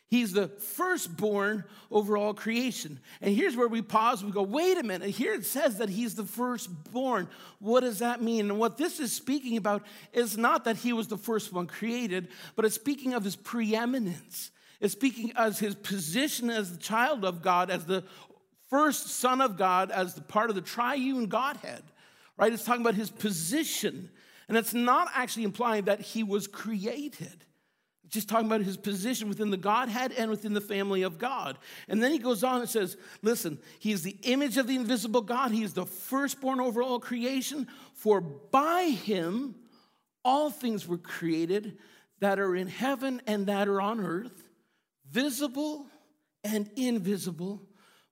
He's 0.10 0.34
the 0.34 0.48
firstborn 0.48 1.64
over 1.92 2.18
all 2.18 2.34
creation. 2.34 3.00
And 3.22 3.36
here's 3.36 3.56
where 3.56 3.68
we 3.68 3.84
pause. 3.84 4.26
We 4.26 4.32
go, 4.32 4.42
wait 4.42 4.80
a 4.80 4.84
minute. 4.84 5.12
Here 5.12 5.36
it 5.36 5.46
says 5.46 5.78
that 5.78 5.88
he's 5.90 6.16
the 6.16 6.24
firstborn. 6.24 7.30
What 7.60 7.82
does 7.82 8.00
that 8.00 8.20
mean? 8.20 8.50
And 8.50 8.60
what 8.60 8.76
this 8.76 9.00
is 9.00 9.14
speaking 9.14 9.56
about 9.56 9.86
is 10.12 10.36
not 10.36 10.64
that 10.64 10.78
he 10.78 10.94
was 10.94 11.08
the 11.08 11.18
first 11.18 11.54
one 11.54 11.68
created, 11.68 12.30
but 12.56 12.66
it's 12.66 12.74
speaking 12.74 13.14
of 13.14 13.24
his 13.24 13.36
preeminence. 13.36 14.50
It's 14.82 14.94
speaking 14.94 15.32
as 15.36 15.60
his 15.60 15.76
position 15.76 16.50
as 16.50 16.72
the 16.72 16.82
child 16.82 17.24
of 17.24 17.44
God, 17.44 17.70
as 17.70 17.86
the 17.86 18.04
first 18.70 19.08
son 19.08 19.42
of 19.42 19.58
God, 19.58 19.92
as 19.92 20.14
the 20.14 20.22
part 20.22 20.50
of 20.50 20.56
the 20.56 20.62
triune 20.62 21.28
Godhead, 21.28 21.84
right? 22.38 22.52
It's 22.52 22.64
talking 22.64 22.82
about 22.82 22.96
his 22.96 23.10
position. 23.10 24.10
And 24.48 24.58
it's 24.58 24.74
not 24.74 25.10
actually 25.14 25.44
implying 25.44 25.86
that 25.86 26.02
he 26.02 26.24
was 26.24 26.48
created 26.48 27.46
just 28.10 28.28
talking 28.28 28.48
about 28.48 28.62
his 28.62 28.78
position 28.78 29.30
within 29.30 29.52
the 29.52 29.58
Godhead 29.58 30.12
and 30.18 30.30
within 30.30 30.54
the 30.54 30.62
family 30.62 31.04
of 31.04 31.18
God. 31.18 31.58
And 31.88 32.02
then 32.02 32.12
he 32.12 32.18
goes 32.18 32.44
on 32.44 32.62
and 32.62 32.70
says, 32.70 32.98
Listen, 33.22 33.60
he 33.80 33.92
is 33.92 34.04
the 34.04 34.18
image 34.24 34.58
of 34.58 34.68
the 34.68 34.76
invisible 34.76 35.22
God. 35.22 35.52
He 35.52 35.64
is 35.64 35.74
the 35.74 35.86
firstborn 35.86 36.60
over 36.60 36.82
all 36.82 37.00
creation. 37.00 37.68
For 37.94 38.20
by 38.20 38.84
him 38.84 39.56
all 40.26 40.50
things 40.50 40.88
were 40.88 40.98
created 40.98 41.78
that 42.20 42.40
are 42.40 42.56
in 42.56 42.68
heaven 42.68 43.22
and 43.28 43.46
that 43.46 43.68
are 43.68 43.82
on 43.82 44.00
earth, 44.00 44.50
visible 45.10 45.86
and 46.44 46.70
invisible, 46.76 47.62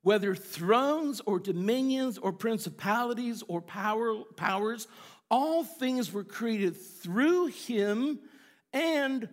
whether 0.07 0.33
thrones 0.33 1.21
or 1.25 1.37
dominions 1.37 2.17
or 2.17 2.31
principalities 2.31 3.43
or 3.49 3.59
power, 3.59 4.15
powers. 4.37 4.87
All 5.29 5.65
things 5.65 6.13
were 6.13 6.23
created 6.23 6.77
through 6.77 7.47
him 7.47 8.17
and 8.71 9.27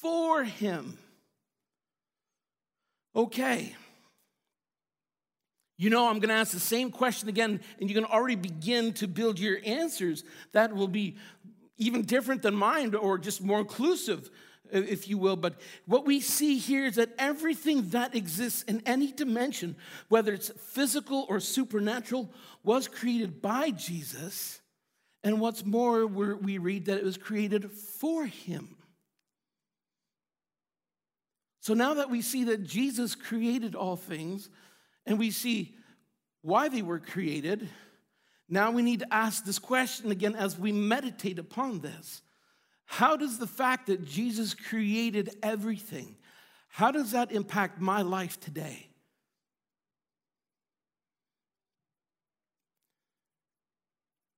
for 0.00 0.42
him. 0.42 0.98
Okay. 3.14 3.76
You 5.78 5.90
know, 5.90 6.08
I'm 6.08 6.18
going 6.18 6.30
to 6.30 6.34
ask 6.34 6.50
the 6.50 6.58
same 6.58 6.90
question 6.90 7.28
again, 7.28 7.60
and 7.78 7.88
you 7.88 7.94
can 7.94 8.04
already 8.04 8.34
begin 8.34 8.94
to 8.94 9.06
build 9.06 9.38
your 9.38 9.58
answers. 9.64 10.24
That 10.50 10.74
will 10.74 10.88
be 10.88 11.18
even 11.76 12.02
different 12.02 12.42
than 12.42 12.56
mine 12.56 12.96
or 12.96 13.16
just 13.16 13.44
more 13.44 13.60
inclusive, 13.60 14.28
if 14.72 15.08
you 15.08 15.18
will. 15.18 15.36
But 15.36 15.60
what 15.86 16.06
we 16.06 16.20
see 16.20 16.58
here 16.58 16.86
is 16.86 16.96
that 16.96 17.14
everything 17.18 17.90
that 17.90 18.14
exists 18.14 18.62
in 18.64 18.82
any 18.86 19.12
dimension, 19.12 19.76
whether 20.08 20.32
it's 20.32 20.50
physical 20.50 21.26
or 21.28 21.40
supernatural, 21.40 22.32
was 22.62 22.88
created 22.88 23.40
by 23.42 23.70
Jesus. 23.70 24.60
And 25.24 25.40
what's 25.40 25.64
more, 25.64 26.06
we 26.06 26.58
read 26.58 26.86
that 26.86 26.98
it 26.98 27.04
was 27.04 27.16
created 27.16 27.70
for 27.70 28.26
him. 28.26 28.76
So 31.60 31.74
now 31.74 31.94
that 31.94 32.10
we 32.10 32.22
see 32.22 32.44
that 32.44 32.62
Jesus 32.62 33.16
created 33.16 33.74
all 33.74 33.96
things 33.96 34.48
and 35.04 35.18
we 35.18 35.32
see 35.32 35.74
why 36.42 36.68
they 36.68 36.82
were 36.82 37.00
created, 37.00 37.68
now 38.48 38.70
we 38.70 38.82
need 38.82 39.00
to 39.00 39.12
ask 39.12 39.44
this 39.44 39.58
question 39.58 40.12
again 40.12 40.36
as 40.36 40.56
we 40.56 40.70
meditate 40.70 41.40
upon 41.40 41.80
this. 41.80 42.22
How 42.86 43.16
does 43.16 43.38
the 43.38 43.46
fact 43.46 43.88
that 43.88 44.06
Jesus 44.06 44.54
created 44.54 45.36
everything, 45.42 46.16
how 46.68 46.90
does 46.92 47.10
that 47.12 47.32
impact 47.32 47.80
my 47.80 48.02
life 48.02 48.40
today? 48.40 48.88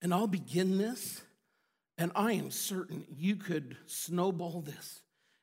And 0.00 0.14
I'll 0.14 0.26
begin 0.26 0.78
this, 0.78 1.20
and 1.98 2.12
I 2.14 2.32
am 2.32 2.50
certain 2.50 3.04
you 3.16 3.36
could 3.36 3.76
snowball 3.86 4.60
this 4.60 5.00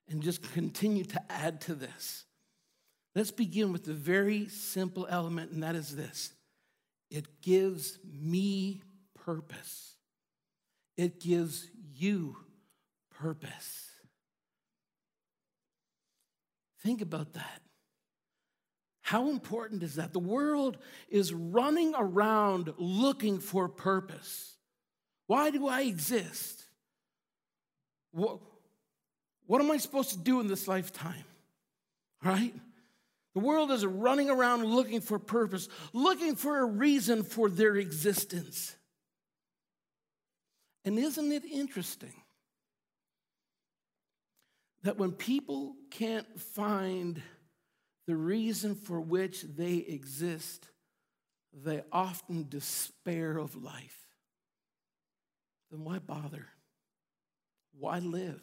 and 0.10 0.22
just 0.24 0.42
continue 0.54 1.04
to 1.04 1.22
add 1.32 1.62
to 1.62 1.76
this. 1.76 2.24
Let's 3.14 3.32
begin 3.32 3.72
with 3.72 3.86
the 3.86 3.94
very 3.94 4.48
simple 4.48 5.08
element, 5.10 5.52
and 5.52 5.64
that 5.64 5.76
is 5.76 5.96
this 5.96 6.34
it 7.12 7.42
gives 7.42 8.00
me 8.04 8.82
purpose, 9.14 9.96
it 10.98 11.20
gives 11.20 11.68
you 11.94 12.38
purpose. 13.20 13.92
Think 16.84 17.02
about 17.02 17.34
that. 17.34 17.62
How 19.02 19.30
important 19.30 19.84
is 19.84 19.96
that? 19.96 20.14
The 20.14 20.20
world 20.20 20.78
is 21.10 21.34
running 21.34 21.94
around 21.96 22.74
looking 22.78 23.40
for 23.40 23.70
purpose. 23.70 24.56
Why 25.28 25.52
do 25.52 25.68
I 25.68 25.82
exist? 25.82 26.64
What, 28.12 28.40
what 29.46 29.62
am 29.62 29.72
I 29.72 29.78
supposed 29.78 30.12
to 30.12 30.18
do 30.18 30.40
in 30.40 30.48
this 30.48 30.68
lifetime? 30.68 31.24
Right? 32.24 32.54
The 33.34 33.42
world 33.42 33.70
is 33.70 33.86
running 33.86 34.30
around 34.30 34.66
looking 34.66 35.02
for 35.02 35.20
purpose, 35.20 35.68
looking 35.94 36.36
for 36.36 36.60
a 36.60 36.66
reason 36.66 37.24
for 37.24 37.50
their 37.50 37.76
existence. 37.76 38.76
And 40.84 40.98
isn't 40.98 41.32
it 41.32 41.46
interesting 41.46 42.14
that 44.86 45.00
when 45.00 45.12
people 45.12 45.74
can't 45.90 46.40
find 46.40 47.20
the 48.06 48.16
reason 48.16 48.76
for 48.76 49.02
which 49.02 49.42
they 49.42 49.78
exist, 49.78 50.70
they 51.52 51.82
often 51.92 52.46
despair 52.48 53.36
of 53.40 53.56
life? 53.56 53.98
Then 55.72 55.84
why 55.84 55.98
bother? 55.98 56.46
Why 57.80 57.98
live? 57.98 58.40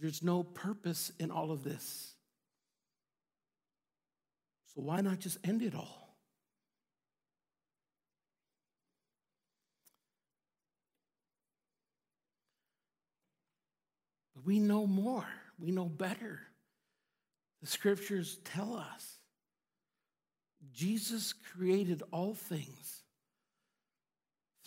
There's 0.00 0.20
no 0.20 0.42
purpose 0.42 1.12
in 1.20 1.30
all 1.30 1.52
of 1.52 1.62
this. 1.62 2.14
So 4.74 4.80
why 4.80 5.00
not 5.00 5.20
just 5.20 5.38
end 5.44 5.62
it 5.62 5.76
all? 5.76 6.04
But 14.33 14.33
we 14.44 14.58
know 14.58 14.86
more, 14.86 15.26
we 15.58 15.70
know 15.70 15.86
better. 15.86 16.40
The 17.60 17.66
scriptures 17.66 18.38
tell 18.44 18.76
us 18.76 19.18
Jesus 20.72 21.32
created 21.32 22.02
all 22.10 22.34
things. 22.34 23.02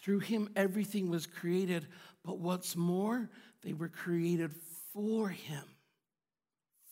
Through 0.02 0.20
him, 0.20 0.50
everything 0.56 1.10
was 1.10 1.26
created. 1.26 1.88
But 2.24 2.40
what's 2.40 2.76
more, 2.76 3.30
they 3.64 3.74
were 3.74 3.90
created 3.90 4.52
for 4.94 5.30
him. 5.30 5.64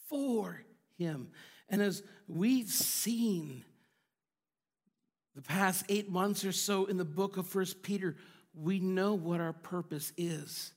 For 0.09 0.61
him. 0.97 1.29
And 1.69 1.81
as 1.81 2.03
we've 2.27 2.69
seen 2.69 3.63
the 5.35 5.41
past 5.41 5.85
eight 5.89 6.09
months 6.09 6.45
or 6.45 6.51
so 6.51 6.85
in 6.85 6.97
the 6.97 7.05
book 7.05 7.37
of 7.37 7.47
First 7.47 7.81
Peter, 7.81 8.15
we 8.53 8.79
know 8.79 9.13
what 9.15 9.41
our 9.41 9.53
purpose 9.53 10.13
is. 10.17 10.73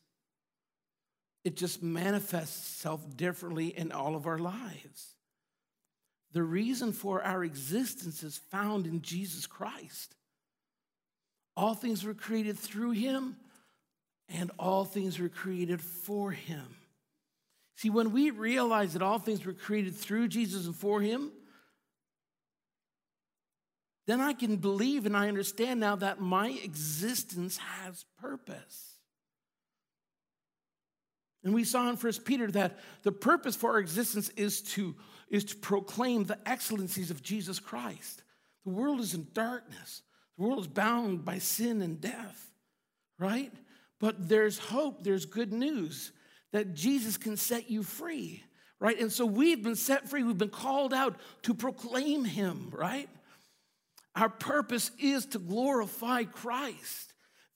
It 1.48 1.56
just 1.56 1.82
manifests 1.82 2.74
itself 2.74 3.00
differently 3.16 3.68
in 3.68 3.90
all 3.90 4.14
of 4.14 4.26
our 4.26 4.36
lives. 4.36 5.14
The 6.34 6.42
reason 6.42 6.92
for 6.92 7.22
our 7.22 7.42
existence 7.42 8.22
is 8.22 8.36
found 8.36 8.86
in 8.86 9.00
Jesus 9.00 9.46
Christ. 9.46 10.14
All 11.56 11.72
things 11.72 12.04
were 12.04 12.12
created 12.12 12.58
through 12.58 12.90
him, 12.90 13.36
and 14.28 14.50
all 14.58 14.84
things 14.84 15.18
were 15.18 15.30
created 15.30 15.80
for 15.80 16.32
him. 16.32 16.66
See, 17.76 17.88
when 17.88 18.12
we 18.12 18.28
realize 18.28 18.92
that 18.92 19.00
all 19.00 19.18
things 19.18 19.46
were 19.46 19.54
created 19.54 19.94
through 19.96 20.28
Jesus 20.28 20.66
and 20.66 20.76
for 20.76 21.00
him, 21.00 21.32
then 24.06 24.20
I 24.20 24.34
can 24.34 24.56
believe 24.56 25.06
and 25.06 25.16
I 25.16 25.28
understand 25.28 25.80
now 25.80 25.96
that 25.96 26.20
my 26.20 26.50
existence 26.62 27.56
has 27.56 28.04
purpose. 28.20 28.97
And 31.44 31.54
we 31.54 31.64
saw 31.64 31.88
in 31.88 31.96
First 31.96 32.24
Peter 32.24 32.50
that 32.52 32.78
the 33.02 33.12
purpose 33.12 33.56
for 33.56 33.70
our 33.72 33.78
existence 33.78 34.28
is 34.30 34.60
to, 34.74 34.94
is 35.28 35.44
to 35.44 35.56
proclaim 35.56 36.24
the 36.24 36.38
excellencies 36.46 37.10
of 37.10 37.22
Jesus 37.22 37.60
Christ. 37.60 38.22
The 38.64 38.70
world 38.70 39.00
is 39.00 39.14
in 39.14 39.28
darkness. 39.32 40.02
The 40.36 40.44
world 40.44 40.60
is 40.60 40.66
bound 40.66 41.24
by 41.24 41.38
sin 41.38 41.80
and 41.80 42.00
death, 42.00 42.50
right? 43.18 43.52
but 44.00 44.28
there's 44.28 44.58
hope, 44.58 45.02
there's 45.02 45.26
good 45.26 45.52
news 45.52 46.12
that 46.52 46.74
Jesus 46.74 47.16
can 47.16 47.36
set 47.36 47.70
you 47.70 47.82
free, 47.82 48.42
right? 48.80 48.98
And 48.98 49.12
so 49.12 49.26
we've 49.26 49.62
been 49.62 49.76
set 49.76 50.08
free, 50.08 50.22
we've 50.22 50.38
been 50.38 50.48
called 50.48 50.94
out 50.94 51.16
to 51.42 51.54
proclaim 51.54 52.24
him, 52.24 52.70
right? 52.72 53.08
Our 54.14 54.28
purpose 54.28 54.90
is 54.98 55.26
to 55.26 55.38
glorify 55.38 56.24
Christ. 56.24 57.07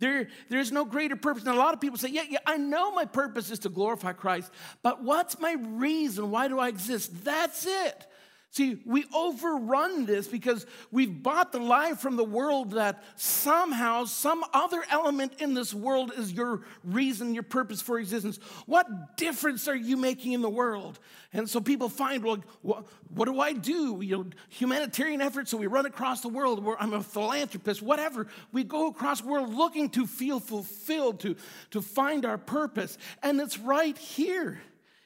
There, 0.03 0.27
there's 0.49 0.73
no 0.73 0.85
greater 0.85 1.15
purpose. 1.15 1.45
And 1.45 1.55
a 1.55 1.59
lot 1.59 1.75
of 1.75 1.81
people 1.81 1.97
say, 1.97 2.09
yeah, 2.09 2.25
yeah, 2.29 2.41
I 2.45 2.57
know 2.57 2.91
my 2.93 3.05
purpose 3.05 3.53
is 3.53 3.61
to 3.61 3.69
glorify 3.69 4.13
Christ, 4.13 4.51
but 4.83 5.01
what's 5.05 5.39
my 5.39 5.53
reason? 5.53 6.33
Why 6.33 6.49
do 6.49 6.59
I 6.59 6.67
exist? 6.67 7.25
That's 7.25 7.67
it. 7.67 8.07
See, 8.53 8.83
we 8.85 9.07
overrun 9.15 10.05
this 10.05 10.29
because 10.29 10.67
we've 10.91 11.23
bought 11.23 11.53
the 11.53 11.59
lie 11.59 11.95
from 11.95 12.17
the 12.17 12.25
world 12.25 12.73
that 12.73 13.03
somehow 13.17 14.05
some 14.05 14.45
other 14.53 14.85
element 14.91 15.41
in 15.41 15.55
this 15.55 15.73
world 15.73 16.13
is 16.15 16.31
your 16.35 16.61
reason, 16.85 17.33
your 17.33 17.45
purpose 17.45 17.81
for 17.81 17.99
existence. 17.99 18.39
What 18.67 19.17
difference 19.17 19.69
are 19.69 19.75
you 19.75 19.97
making 19.97 20.33
in 20.33 20.43
the 20.43 20.51
world? 20.51 20.99
And 21.33 21.49
so 21.49 21.63
people 21.63 21.89
find, 21.89 22.23
well, 22.23 22.45
what, 22.61 22.85
what 23.15 23.25
do 23.25 23.41
I 23.41 23.55
do? 23.55 24.01
You 24.03 24.19
know, 24.19 24.27
humanitarian 24.51 25.23
efforts, 25.23 25.51
so 25.51 25.57
we 25.57 25.67
run 25.67 25.87
across 25.87 26.21
the 26.21 26.29
world. 26.29 26.63
Where 26.63 26.77
I'm 26.79 26.93
a 26.93 27.03
philanthropist, 27.03 27.81
whatever. 27.81 28.27
We 28.53 28.65
go 28.65 28.89
across 28.89 29.23
the 29.23 29.29
world 29.29 29.55
looking 29.55 29.89
to 29.91 30.07
feel 30.07 30.41
fulfilled, 30.41 31.21
to, 31.21 31.37
to 31.71 31.81
find 31.81 32.27
our 32.27 32.37
purpose. 32.37 32.99
And 33.23 33.41
it's 33.41 33.59
right 33.59 33.97
here. 33.97 34.61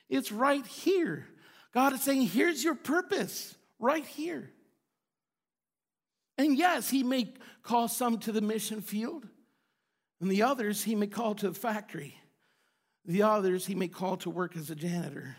It's 0.09 0.33
right 0.33 0.67
here. 0.67 1.29
God 1.77 1.93
is 1.93 2.01
saying, 2.01 2.23
here's 2.23 2.65
your 2.65 2.75
purpose 2.75 3.55
right 3.79 4.07
here. 4.07 4.51
And 6.39 6.57
yes, 6.57 6.89
He 6.89 7.03
may 7.03 7.35
call 7.63 7.87
some 7.87 8.17
to 8.21 8.33
the 8.33 8.41
mission 8.41 8.81
field, 8.81 9.29
and 10.19 10.31
the 10.31 10.45
others 10.45 10.83
He 10.83 10.95
may 10.95 11.07
call 11.07 11.35
to 11.35 11.51
the 11.51 11.55
factory. 11.55 12.19
The 13.05 13.25
others 13.25 13.67
He 13.67 13.75
may 13.75 13.89
call 13.89 14.17
to 14.19 14.31
work 14.31 14.57
as 14.57 14.71
a 14.71 14.75
janitor. 14.75 15.37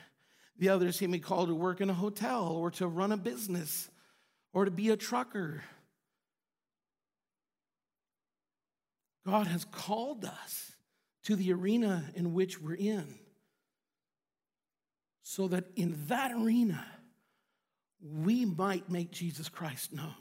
The 0.60 0.70
others 0.70 1.00
He 1.00 1.08
may 1.08 1.18
call 1.18 1.48
to 1.48 1.56
work 1.56 1.82
in 1.82 1.90
a 1.90 1.96
hotel 1.96 2.50
or 2.50 2.70
to 2.70 2.88
run 2.88 3.12
a 3.12 3.18
business 3.18 3.90
or 4.54 4.66
to 4.66 4.70
be 4.70 4.92
a 4.92 4.96
trucker. 4.96 5.64
God 9.26 9.48
has 9.48 9.66
called 9.66 10.24
us 10.24 10.74
to 11.24 11.36
the 11.36 11.52
arena 11.52 12.12
in 12.14 12.36
which 12.36 12.62
we're 12.62 12.76
in 12.76 13.18
so 15.30 15.50
that 15.50 15.66
in 15.76 15.94
that 16.08 16.32
arena, 16.32 16.86
we 18.02 18.46
might 18.46 18.90
make 18.90 19.12
Jesus 19.12 19.50
Christ 19.50 19.92
known. 19.92 20.16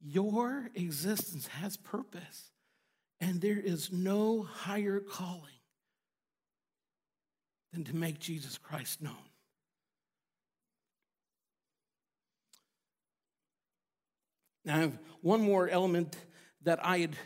Your 0.00 0.70
existence 0.74 1.46
has 1.46 1.76
purpose, 1.76 2.50
and 3.20 3.40
there 3.40 3.60
is 3.60 3.92
no 3.92 4.42
higher 4.42 4.98
calling 4.98 5.60
than 7.72 7.84
to 7.84 7.94
make 7.94 8.18
Jesus 8.18 8.58
Christ 8.58 9.00
known. 9.00 9.14
Now, 14.64 14.74
I 14.74 14.80
have 14.80 14.98
one 15.20 15.42
more 15.42 15.68
element 15.68 16.16
that 16.64 16.84
I 16.84 16.98
had 16.98 17.16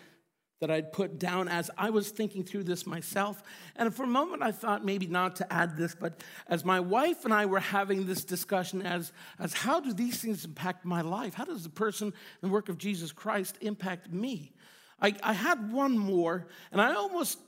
that 0.61 0.71
I'd 0.71 0.93
put 0.93 1.19
down 1.19 1.49
as 1.49 1.71
I 1.77 1.91
was 1.91 2.11
thinking 2.11 2.43
through 2.43 2.65
this 2.65 2.87
myself. 2.87 3.43
And 3.77 3.95
for 3.95 4.05
a 4.05 4.09
moment, 4.09 4.43
I 4.43 4.53
thought 4.53 4.85
maybe 4.85 5.07
not 5.07 5.37
to 5.37 5.53
add 5.53 5.77
this, 5.77 5.95
but 5.95 6.23
as 6.49 6.65
my 6.65 6.81
wife 6.81 7.25
and 7.25 7.35
I 7.35 7.47
were 7.47 7.61
having 7.61 8.07
this 8.07 8.25
discussion 8.25 8.81
as, 8.81 9.13
as 9.39 9.53
how 9.53 9.81
do 9.81 9.93
these 9.93 10.19
things 10.21 10.45
impact 10.45 10.85
my 10.85 11.03
life? 11.03 11.35
How 11.35 11.45
does 11.45 11.63
the 11.63 11.69
person 11.69 12.15
and 12.43 12.51
work 12.51 12.69
of 12.69 12.79
Jesus 12.79 13.13
Christ 13.13 13.59
impact 13.61 14.11
me? 14.11 14.53
I, 15.01 15.15
I 15.23 15.35
had 15.35 15.73
one 15.73 15.99
more, 15.99 16.47
and 16.73 16.81
I 16.81 16.95
almost 16.95 17.39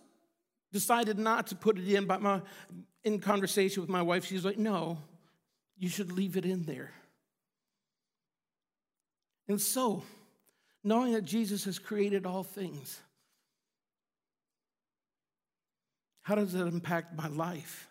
decided 0.70 1.18
not 1.18 1.46
to 1.46 1.56
put 1.56 1.78
it 1.78 1.88
in, 1.88 2.04
but 2.04 2.20
my, 2.20 2.42
in 3.04 3.20
conversation 3.20 3.80
with 3.80 3.88
my 3.88 4.02
wife, 4.02 4.26
she's 4.26 4.44
like, 4.44 4.58
no, 4.58 4.98
you 5.78 5.88
should 5.88 6.12
leave 6.12 6.36
it 6.36 6.44
in 6.44 6.64
there. 6.64 6.92
And 9.48 9.58
so, 9.58 10.02
knowing 10.84 11.12
that 11.12 11.24
Jesus 11.24 11.64
has 11.64 11.78
created 11.78 12.26
all 12.26 12.42
things. 12.42 13.00
How 16.22 16.34
does 16.34 16.52
that 16.52 16.66
impact 16.66 17.16
my 17.16 17.28
life? 17.28 17.88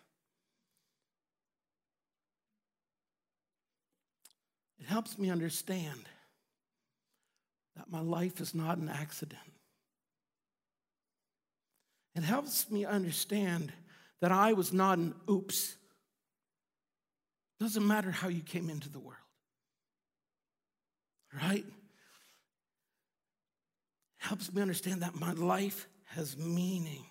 It 4.80 4.86
helps 4.86 5.18
me 5.18 5.30
understand 5.30 6.08
that 7.76 7.92
my 7.92 8.00
life 8.00 8.40
is 8.40 8.54
not 8.54 8.78
an 8.78 8.90
accident. 8.90 9.40
It 12.16 12.24
helps 12.24 12.70
me 12.72 12.86
understand 12.86 13.72
that 14.22 14.32
I 14.32 14.54
was 14.54 14.74
not 14.74 14.98
an 14.98 15.14
oops. 15.30 15.76
Doesn't 17.60 17.86
matter 17.86 18.12
how 18.12 18.28
you 18.28 18.42
came 18.42 18.70
into 18.70 18.90
the 18.90 19.00
world. 19.00 19.18
Right? 21.44 21.66
Helps 24.28 24.54
me 24.54 24.62
understand 24.62 25.02
that 25.02 25.20
my 25.20 25.32
life 25.32 25.88
has 26.06 26.38
meaning. 26.38 27.06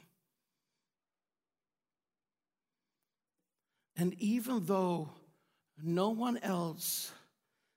And 3.97 4.15
even 4.19 4.67
though 4.67 5.09
no 5.83 6.11
one 6.11 6.37
else 6.39 7.11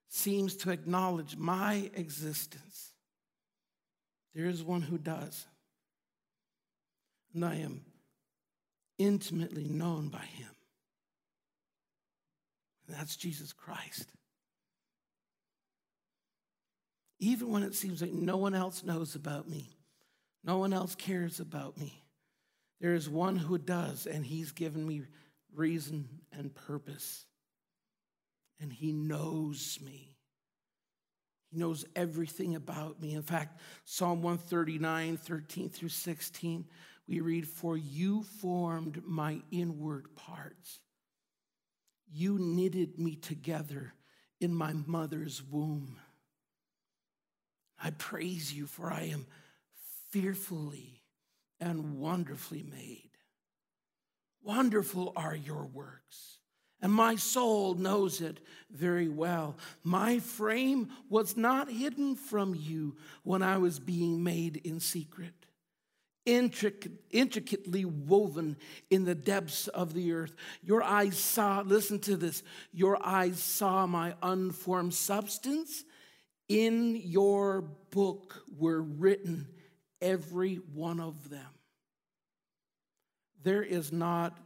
seems 0.10 0.58
to 0.58 0.72
acknowledge 0.72 1.38
my 1.38 1.90
existence, 1.94 2.92
there 4.36 4.48
is 4.48 4.62
one 4.62 4.82
who 4.82 4.98
does. 4.98 5.46
And 7.34 7.46
I 7.46 7.56
am 7.56 7.86
intimately 8.98 9.70
known 9.70 10.10
by 10.10 10.20
him. 10.20 10.50
And 12.88 12.98
that's 12.98 13.16
Jesus 13.16 13.54
Christ. 13.54 14.10
Even 17.20 17.50
when 17.50 17.64
it 17.64 17.76
seems 17.76 18.02
like 18.02 18.14
no 18.14 18.38
one 18.38 18.56
else 18.56 18.84
knows 18.84 19.16
about 19.16 19.48
me, 19.48 19.70
no 20.44 20.58
one 20.58 20.74
else 20.74 20.96
cares 20.96 21.40
about 21.40 21.78
me, 21.78 22.04
there 22.80 22.94
is 22.94 23.10
one 23.10 23.36
who 23.36 23.58
does, 23.58 24.08
and 24.08 24.26
he's 24.26 24.52
given 24.52 24.88
me 24.88 25.04
reason 25.54 26.08
and 26.32 26.54
purpose. 26.56 27.26
And 28.62 28.72
he 28.72 28.92
knows 28.92 29.80
me. 29.84 30.16
He 31.52 31.58
knows 31.58 31.86
everything 31.96 32.56
about 32.56 33.02
me. 33.02 33.14
In 33.14 33.22
fact, 33.22 33.60
Psalm 33.84 34.22
139, 34.22 35.18
13 35.18 35.70
through 35.70 35.90
16, 35.90 36.66
we 37.08 37.22
read, 37.22 37.48
For 37.48 37.76
you 37.76 38.24
formed 38.24 39.02
my 39.06 39.42
inward 39.52 40.16
parts. 40.16 40.80
You 42.12 42.38
knitted 42.38 43.00
me 43.00 43.16
together 43.16 43.94
in 44.40 44.54
my 44.54 44.74
mother's 44.74 45.42
womb. 45.44 45.98
I 47.82 47.92
praise 47.92 48.54
you, 48.54 48.68
for 48.68 48.92
I 48.92 49.04
am 49.04 49.26
fearfully 50.12 51.02
and 51.60 52.00
wonderfully 52.00 52.64
made. 52.64 53.10
Wonderful 54.42 55.14
are 55.16 55.36
your 55.36 55.66
works, 55.66 56.38
and 56.82 56.92
my 56.92 57.16
soul 57.16 57.76
knows 57.76 58.22
it 58.22 58.40
very 58.72 59.10
well. 59.10 59.58
My 59.84 60.20
frame 60.20 60.90
was 61.10 61.36
not 61.36 61.70
hidden 61.70 62.16
from 62.16 62.56
you 62.56 62.96
when 63.24 63.44
I 63.44 63.58
was 63.58 63.80
being 63.80 64.24
made 64.24 64.58
in 64.58 64.80
secret. 64.80 65.34
Intricate, 66.26 66.92
intricately 67.12 67.86
woven 67.86 68.56
in 68.90 69.04
the 69.04 69.16
depths 69.16 69.68
of 69.68 69.94
the 69.94 70.14
earth. 70.14 70.36
Your 70.62 70.84
eyes 70.84 71.18
saw, 71.18 71.62
listen 71.66 72.00
to 72.00 72.16
this, 72.16 72.44
your 72.72 73.04
eyes 73.06 73.40
saw 73.40 73.86
my 73.88 74.14
unformed 74.22 74.94
substance 74.94 75.84
in 76.50 76.96
your 76.96 77.62
book 77.92 78.44
were 78.58 78.82
written, 78.82 79.48
every 80.02 80.56
one 80.74 81.00
of 81.00 81.30
them. 81.30 81.46
There 83.44 83.64
is 83.64 83.94
not 83.94 84.38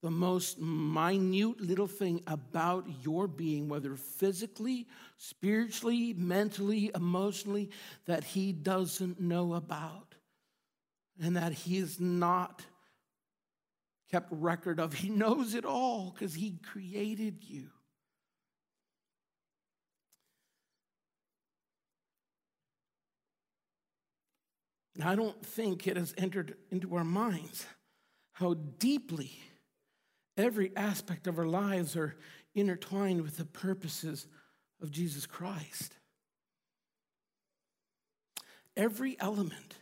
the 0.00 0.10
most 0.10 0.60
minute 0.60 1.60
little 1.60 1.88
thing 1.88 2.22
about 2.28 2.86
your 3.02 3.26
being, 3.26 3.68
whether 3.68 3.96
physically, 3.96 4.86
spiritually, 5.16 6.14
mentally, 6.14 6.90
emotionally, 6.94 7.70
that 8.06 8.22
he 8.22 8.52
doesn't 8.52 9.20
know 9.20 9.54
about 9.54 10.14
and 11.20 11.36
that 11.36 11.52
he 11.52 11.78
is 11.78 11.98
not 11.98 12.64
kept 14.10 14.28
record 14.30 14.78
of. 14.78 14.94
He 14.94 15.10
knows 15.10 15.54
it 15.54 15.64
all 15.64 16.12
because 16.12 16.32
he 16.32 16.58
created 16.62 17.42
you. 17.42 17.68
I 25.04 25.14
don't 25.14 25.44
think 25.44 25.86
it 25.86 25.96
has 25.96 26.14
entered 26.18 26.56
into 26.70 26.94
our 26.96 27.04
minds 27.04 27.66
how 28.32 28.54
deeply 28.54 29.38
every 30.36 30.72
aspect 30.76 31.26
of 31.26 31.38
our 31.38 31.46
lives 31.46 31.96
are 31.96 32.16
intertwined 32.54 33.22
with 33.22 33.36
the 33.36 33.44
purposes 33.44 34.26
of 34.80 34.90
Jesus 34.90 35.26
Christ. 35.26 35.94
every 38.78 39.16
element, 39.20 39.74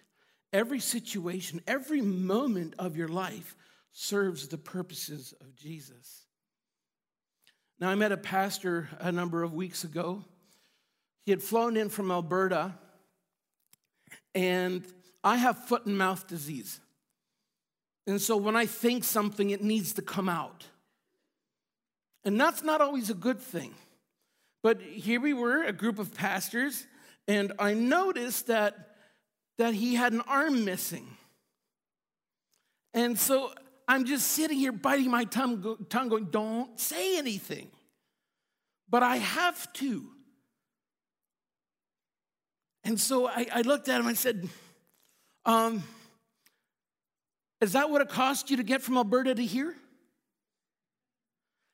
every 0.53 0.81
situation, 0.81 1.61
every 1.69 2.01
moment 2.01 2.75
of 2.79 2.97
your 2.97 3.09
life 3.09 3.55
serves 3.93 4.49
the 4.49 4.59
purposes 4.59 5.35
of 5.41 5.55
Jesus. 5.55 6.25
Now, 7.79 7.91
I 7.91 7.95
met 7.95 8.11
a 8.11 8.17
pastor 8.17 8.89
a 8.99 9.13
number 9.13 9.43
of 9.43 9.53
weeks 9.53 9.85
ago. 9.85 10.25
He 11.27 11.31
had 11.31 11.43
flown 11.43 11.77
in 11.77 11.91
from 11.91 12.11
Alberta, 12.11 12.75
and 14.35 14.85
I 15.27 15.35
have 15.39 15.59
foot 15.59 15.87
and 15.87 15.99
mouth 15.99 16.29
disease. 16.29 16.79
And 18.07 18.23
so 18.23 18.37
when 18.37 18.55
I 18.55 18.67
think 18.67 19.03
something, 19.03 19.51
it 19.51 19.61
needs 19.61 19.95
to 19.95 20.03
come 20.03 20.29
out. 20.29 20.65
And 22.25 22.41
that's 22.41 22.63
not 22.63 22.81
always 22.81 23.11
a 23.11 23.15
good 23.15 23.41
thing. 23.41 23.75
But 24.63 24.81
here 24.81 25.21
we 25.21 25.35
were, 25.35 25.65
a 25.65 25.73
group 25.73 25.99
of 25.99 26.15
pastors, 26.15 26.87
and 27.27 27.53
I 27.59 27.75
noticed 27.75 28.47
that, 28.47 28.99
that 29.59 29.75
he 29.75 29.97
had 29.97 30.13
an 30.13 30.21
arm 30.29 30.65
missing. 30.65 31.09
And 32.95 33.19
so 33.19 33.53
I'm 33.89 34.05
just 34.05 34.29
sitting 34.29 34.59
here 34.59 34.71
biting 34.71 35.11
my 35.11 35.25
tongue, 35.25 35.61
going, 35.91 36.29
don't 36.31 36.79
say 36.79 37.19
anything. 37.19 37.69
But 38.89 39.03
I 39.03 39.17
have 39.17 39.73
to. 39.75 40.05
And 42.85 43.01
so 43.01 43.27
I, 43.27 43.49
I 43.53 43.63
looked 43.63 43.89
at 43.89 44.01
him, 44.01 44.07
I 44.07 44.13
said, 44.13 44.49
um, 45.47 45.83
Is 47.61 47.73
that 47.73 47.89
what 47.89 48.03
it 48.03 48.09
cost 48.09 48.51
you 48.51 48.59
to 48.59 48.63
get 48.63 48.83
from 48.83 48.99
Alberta 48.99 49.35
to 49.35 49.45
here? 49.45 49.75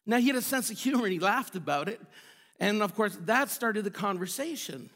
Now 0.07 0.19
he 0.19 0.29
had 0.29 0.37
a 0.37 0.43
sense 0.43 0.71
of 0.71 0.79
humor 0.79 1.05
and 1.05 1.13
he 1.13 1.19
laughed 1.19 1.57
about 1.57 1.89
it. 1.89 2.01
And 2.61 2.83
of 2.83 2.95
course, 2.95 3.17
that 3.23 3.51
started 3.51 3.85
the 3.85 3.91
conversation, 3.91 4.91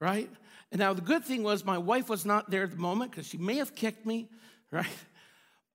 right? 0.00 0.30
And 0.70 0.78
now 0.78 0.92
the 0.92 1.02
good 1.02 1.24
thing 1.24 1.42
was 1.42 1.64
my 1.64 1.78
wife 1.78 2.08
was 2.08 2.26
not 2.26 2.50
there 2.50 2.64
at 2.64 2.70
the 2.70 2.76
moment 2.76 3.10
because 3.10 3.26
she 3.26 3.38
may 3.38 3.56
have 3.56 3.74
kicked 3.74 4.04
me, 4.06 4.28
right? 4.70 4.86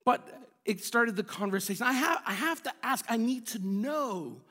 But 0.04 0.28
it 0.66 0.84
started 0.84 1.16
the 1.16 1.24
conversation. 1.24 1.86
I 1.86 1.94
have, 1.94 2.22
I 2.26 2.34
have 2.34 2.62
to 2.64 2.74
ask, 2.84 3.06
I 3.10 3.18
need 3.18 3.48
to 3.48 3.60
know. 3.60 4.42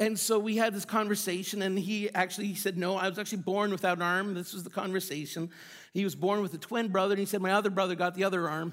And 0.00 0.18
so 0.18 0.38
we 0.38 0.56
had 0.56 0.74
this 0.74 0.86
conversation, 0.86 1.60
and 1.60 1.78
he 1.78 2.08
actually 2.14 2.46
he 2.46 2.54
said, 2.54 2.78
No, 2.78 2.96
I 2.96 3.08
was 3.08 3.18
actually 3.18 3.42
born 3.42 3.70
without 3.70 3.98
an 3.98 4.02
arm. 4.02 4.32
This 4.32 4.54
was 4.54 4.64
the 4.64 4.70
conversation. 4.70 5.50
He 5.92 6.04
was 6.04 6.14
born 6.14 6.40
with 6.40 6.54
a 6.54 6.58
twin 6.58 6.88
brother, 6.88 7.12
and 7.12 7.20
he 7.20 7.26
said, 7.26 7.42
My 7.42 7.52
other 7.52 7.68
brother 7.68 7.94
got 7.94 8.14
the 8.14 8.24
other 8.24 8.48
arm, 8.48 8.72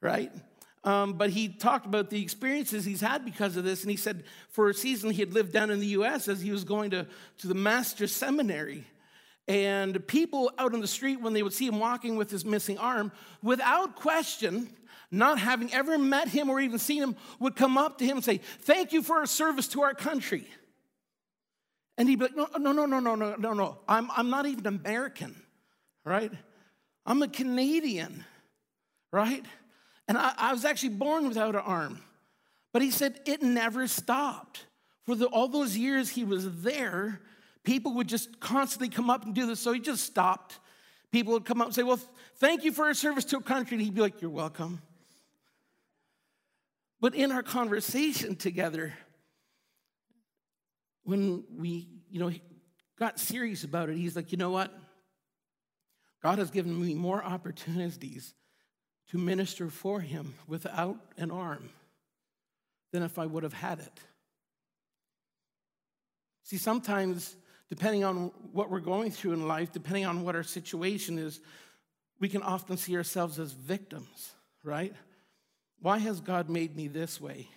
right? 0.00 0.32
Um, 0.82 1.12
but 1.14 1.28
he 1.30 1.48
talked 1.48 1.84
about 1.84 2.08
the 2.08 2.22
experiences 2.22 2.86
he's 2.86 3.02
had 3.02 3.22
because 3.22 3.58
of 3.58 3.64
this, 3.64 3.82
and 3.82 3.90
he 3.90 3.98
said 3.98 4.24
for 4.48 4.70
a 4.70 4.74
season 4.74 5.10
he 5.10 5.20
had 5.20 5.34
lived 5.34 5.52
down 5.52 5.70
in 5.70 5.78
the 5.78 5.88
US 5.88 6.26
as 6.26 6.40
he 6.40 6.50
was 6.50 6.64
going 6.64 6.90
to, 6.90 7.06
to 7.38 7.48
the 7.48 7.54
master's 7.54 8.14
seminary. 8.14 8.86
And 9.48 10.04
people 10.06 10.50
out 10.58 10.72
on 10.72 10.80
the 10.80 10.88
street, 10.88 11.20
when 11.20 11.34
they 11.34 11.42
would 11.42 11.52
see 11.52 11.66
him 11.66 11.78
walking 11.78 12.16
with 12.16 12.30
his 12.30 12.44
missing 12.44 12.78
arm, 12.78 13.12
without 13.42 13.94
question, 13.94 14.70
not 15.10 15.38
having 15.38 15.72
ever 15.72 15.98
met 15.98 16.28
him 16.28 16.50
or 16.50 16.60
even 16.60 16.78
seen 16.78 17.02
him, 17.02 17.16
would 17.38 17.56
come 17.56 17.78
up 17.78 17.98
to 17.98 18.04
him 18.04 18.18
and 18.18 18.24
say, 18.24 18.38
Thank 18.60 18.92
you 18.92 19.02
for 19.02 19.18
our 19.18 19.26
service 19.26 19.68
to 19.68 19.82
our 19.82 19.94
country. 19.94 20.46
And 21.98 22.08
he'd 22.08 22.18
be 22.18 22.26
like, 22.26 22.36
No, 22.36 22.48
no, 22.58 22.72
no, 22.72 22.86
no, 22.86 23.00
no, 23.00 23.14
no, 23.14 23.34
no, 23.36 23.52
no. 23.52 23.78
I'm, 23.88 24.10
I'm 24.10 24.30
not 24.30 24.46
even 24.46 24.66
American, 24.66 25.34
right? 26.04 26.32
I'm 27.04 27.22
a 27.22 27.28
Canadian, 27.28 28.24
right? 29.12 29.44
And 30.08 30.18
I, 30.18 30.32
I 30.36 30.52
was 30.52 30.64
actually 30.64 30.90
born 30.90 31.28
without 31.28 31.54
an 31.54 31.62
arm. 31.62 32.00
But 32.72 32.82
he 32.82 32.90
said 32.90 33.20
it 33.24 33.42
never 33.42 33.86
stopped. 33.86 34.66
For 35.06 35.14
the, 35.14 35.26
all 35.26 35.48
those 35.48 35.76
years 35.76 36.10
he 36.10 36.24
was 36.24 36.62
there, 36.62 37.20
people 37.62 37.94
would 37.94 38.08
just 38.08 38.40
constantly 38.40 38.88
come 38.88 39.08
up 39.08 39.24
and 39.24 39.34
do 39.34 39.46
this. 39.46 39.60
So 39.60 39.72
he 39.72 39.80
just 39.80 40.04
stopped. 40.04 40.58
People 41.12 41.32
would 41.34 41.44
come 41.44 41.60
up 41.60 41.68
and 41.68 41.74
say, 41.74 41.84
Well, 41.84 42.00
thank 42.36 42.64
you 42.64 42.72
for 42.72 42.84
your 42.84 42.94
service 42.94 43.24
to 43.26 43.38
a 43.38 43.42
country. 43.42 43.76
And 43.76 43.84
he'd 43.84 43.94
be 43.94 44.00
like, 44.00 44.20
You're 44.20 44.30
welcome. 44.30 44.82
But 47.00 47.14
in 47.14 47.30
our 47.30 47.42
conversation 47.42 48.36
together, 48.36 48.94
when 51.04 51.44
we, 51.56 51.88
you 52.10 52.20
know, 52.20 52.32
got 52.98 53.20
serious 53.20 53.64
about 53.64 53.88
it, 53.88 53.96
he's 53.96 54.16
like, 54.16 54.32
you 54.32 54.38
know 54.38 54.50
what? 54.50 54.72
God 56.22 56.38
has 56.38 56.50
given 56.50 56.80
me 56.80 56.94
more 56.94 57.22
opportunities 57.22 58.34
to 59.10 59.18
minister 59.18 59.68
for 59.70 60.00
him 60.00 60.34
without 60.48 60.96
an 61.16 61.30
arm 61.30 61.68
than 62.92 63.02
if 63.02 63.18
I 63.18 63.26
would 63.26 63.42
have 63.42 63.52
had 63.52 63.78
it. 63.78 64.00
See, 66.42 66.56
sometimes, 66.56 67.36
depending 67.68 68.04
on 68.04 68.32
what 68.52 68.70
we're 68.70 68.80
going 68.80 69.10
through 69.10 69.32
in 69.32 69.46
life, 69.46 69.72
depending 69.72 70.06
on 70.06 70.24
what 70.24 70.34
our 70.34 70.42
situation 70.42 71.18
is, 71.18 71.40
we 72.18 72.28
can 72.28 72.42
often 72.42 72.76
see 72.76 72.96
ourselves 72.96 73.38
as 73.38 73.52
victims, 73.52 74.32
right? 74.64 74.94
Why 75.80 75.98
has 75.98 76.20
God 76.20 76.48
made 76.48 76.76
me 76.76 76.88
this 76.88 77.20
way? 77.20 77.48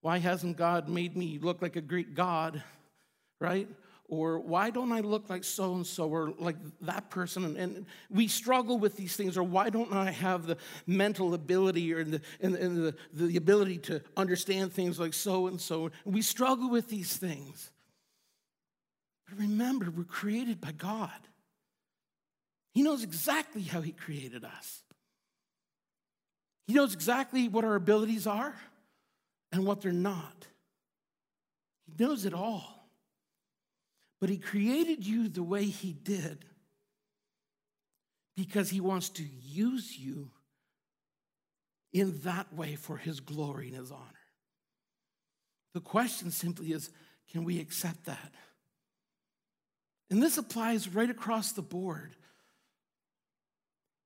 Why 0.00 0.18
hasn't 0.18 0.56
God 0.56 0.88
made 0.88 1.16
me 1.16 1.38
look 1.40 1.62
like 1.62 1.76
a 1.76 1.80
Greek 1.80 2.14
god, 2.14 2.62
right? 3.40 3.68
Or 4.06 4.38
why 4.38 4.68
don't 4.68 4.92
I 4.92 5.00
look 5.00 5.30
like 5.30 5.44
so 5.44 5.74
and 5.74 5.86
so 5.86 6.08
or 6.10 6.34
like 6.38 6.56
that 6.82 7.08
person? 7.08 7.56
And, 7.56 7.86
we 8.10 8.28
struggle 8.28 8.78
with 8.78 8.96
these 8.96 9.16
things. 9.16 9.38
Or 9.38 9.42
why 9.42 9.70
don't 9.70 9.92
I 9.94 10.10
have 10.10 10.46
the 10.46 10.58
mental 10.86 11.32
ability 11.32 11.92
or 11.94 12.04
the, 12.04 12.20
and, 12.40 12.54
and 12.54 12.76
the, 12.76 12.94
the 13.14 13.36
ability 13.38 13.78
to 13.78 14.02
understand 14.16 14.72
things 14.72 15.00
like 15.00 15.14
so 15.14 15.46
and 15.46 15.58
so? 15.58 15.90
We 16.04 16.20
struggle 16.20 16.68
with 16.68 16.88
these 16.88 17.16
things. 17.16 17.70
But 19.26 19.38
remember, 19.38 19.90
we're 19.90 20.04
created 20.04 20.60
by 20.60 20.72
God. 20.72 21.10
He 22.74 22.82
knows 22.82 23.02
exactly 23.02 23.62
how 23.62 23.80
He 23.80 23.92
created 23.92 24.44
us. 24.44 24.82
He 26.66 26.72
knows 26.74 26.94
exactly 26.94 27.48
what 27.48 27.64
our 27.64 27.74
abilities 27.74 28.26
are 28.26 28.54
and 29.52 29.66
what 29.66 29.82
they're 29.82 29.92
not. 29.92 30.46
He 31.86 32.02
knows 32.02 32.24
it 32.24 32.34
all. 32.34 32.88
But 34.20 34.30
He 34.30 34.38
created 34.38 35.06
you 35.06 35.28
the 35.28 35.42
way 35.42 35.64
He 35.64 35.92
did 35.92 36.44
because 38.36 38.70
He 38.70 38.80
wants 38.80 39.10
to 39.10 39.24
use 39.42 39.98
you 39.98 40.30
in 41.92 42.18
that 42.20 42.52
way 42.52 42.76
for 42.76 42.96
His 42.96 43.20
glory 43.20 43.68
and 43.68 43.76
His 43.76 43.90
honor. 43.90 44.02
The 45.74 45.80
question 45.80 46.30
simply 46.30 46.72
is 46.72 46.90
can 47.30 47.44
we 47.44 47.60
accept 47.60 48.06
that? 48.06 48.32
And 50.10 50.22
this 50.22 50.38
applies 50.38 50.88
right 50.88 51.10
across 51.10 51.52
the 51.52 51.62
board. 51.62 52.14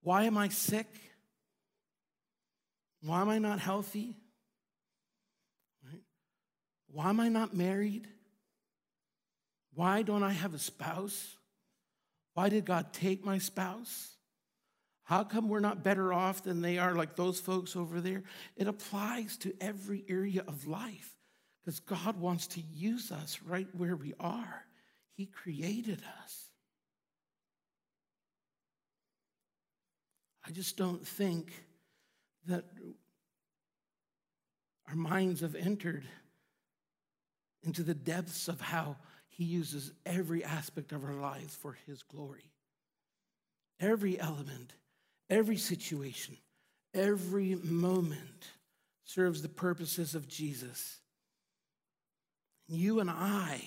Why 0.03 0.25
am 0.25 0.39
I 0.39 0.49
sick? 0.49 0.87
Why 3.03 3.21
am 3.21 3.29
I 3.29 3.39
not 3.39 3.61
healthy? 3.61 4.17
Right? 5.85 6.03
Why 6.91 7.09
am 7.09 7.21
I 7.21 7.29
not 7.29 7.55
married? 7.55 8.09
Why 9.75 10.03
don't 10.03 10.23
I 10.23 10.33
have 10.33 10.55
a 10.55 10.59
spouse? 10.59 11.37
Why 12.35 12.49
did 12.49 12.65
God 12.65 12.93
take 12.93 13.25
my 13.25 13.39
spouse? 13.39 14.11
How 15.05 15.25
come 15.25 15.49
we're 15.49 15.61
not 15.61 15.83
better 15.83 16.13
off 16.13 16.43
than 16.43 16.61
they 16.61 16.79
are, 16.79 16.95
like 16.95 17.17
those 17.17 17.41
folks 17.41 17.77
over 17.77 18.01
there? 18.01 18.25
It 18.57 18.69
applies 18.69 19.37
to 19.39 19.55
every 19.61 20.05
area 20.09 20.45
of 20.47 20.67
life 20.67 21.15
because 21.65 21.81
God 21.81 22.21
wants 22.21 22.47
to 22.49 22.61
use 22.61 23.11
us 23.11 23.39
right 23.47 23.69
where 23.73 23.97
we 23.97 24.15
are. 24.21 24.65
He 25.15 25.27
created 25.27 26.03
us. 26.23 26.49
I 30.47 30.51
just 30.51 30.77
don't 30.77 31.07
think 31.07 31.53
that 32.49 32.65
our 34.89 34.97
minds 34.97 35.43
have 35.43 35.55
entered 35.55 36.05
into 37.63 37.83
the 37.83 37.95
depths 37.95 38.49
of 38.49 38.61
how 38.61 38.97
He 39.29 39.45
uses 39.45 39.93
every 40.05 40.43
aspect 40.43 40.93
of 40.93 41.05
our 41.05 41.15
lives 41.15 41.55
for 41.55 41.77
His 41.87 42.03
glory. 42.03 42.51
Every 43.81 44.19
element, 44.19 44.73
every 45.31 45.57
situation, 45.57 46.37
every 46.95 47.55
moment 47.55 48.49
serves 49.05 49.43
the 49.43 49.49
purposes 49.49 50.15
of 50.15 50.27
Jesus. 50.27 50.99
You 52.67 53.01
and 53.01 53.11
I 53.11 53.63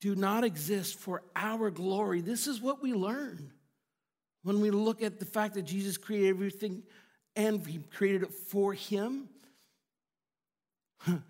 do 0.00 0.14
not 0.14 0.44
exist 0.44 0.98
for 0.98 1.22
our 1.36 1.70
glory. 1.70 2.20
This 2.20 2.46
is 2.46 2.60
what 2.60 2.82
we 2.82 2.94
learn 2.94 3.52
when 4.42 4.60
we 4.60 4.70
look 4.70 5.02
at 5.02 5.18
the 5.18 5.26
fact 5.26 5.54
that 5.54 5.62
Jesus 5.62 5.96
created 5.98 6.30
everything 6.30 6.82
and 7.36 7.66
He 7.66 7.78
created 7.78 8.22
it 8.24 8.32
for 8.32 8.72
Him. 8.72 9.28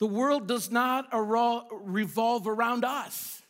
The 0.00 0.06
world 0.06 0.48
does 0.48 0.70
not 0.70 1.08
revolve 1.12 2.48
around 2.48 2.84
us. 2.84 3.42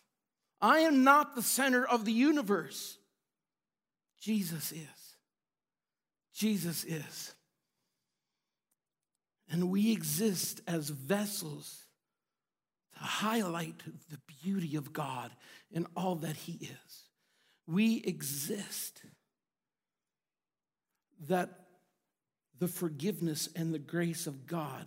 I 0.60 0.80
am 0.80 1.02
not 1.04 1.34
the 1.34 1.42
center 1.42 1.86
of 1.86 2.04
the 2.04 2.12
universe. 2.12 2.98
Jesus 4.20 4.70
is. 4.72 5.16
Jesus 6.34 6.84
is. 6.84 7.34
And 9.50 9.70
we 9.70 9.92
exist 9.92 10.60
as 10.66 10.88
vessels 10.90 11.84
to 12.96 13.00
highlight 13.00 13.82
the 14.10 14.20
beauty 14.42 14.76
of 14.76 14.92
God 14.92 15.30
in 15.70 15.86
all 15.96 16.14
that 16.16 16.36
He 16.36 16.52
is. 16.52 17.08
We 17.66 18.02
exist 18.04 19.02
that 21.28 21.63
the 22.58 22.68
forgiveness 22.68 23.48
and 23.56 23.74
the 23.74 23.78
grace 23.78 24.26
of 24.26 24.46
God 24.46 24.86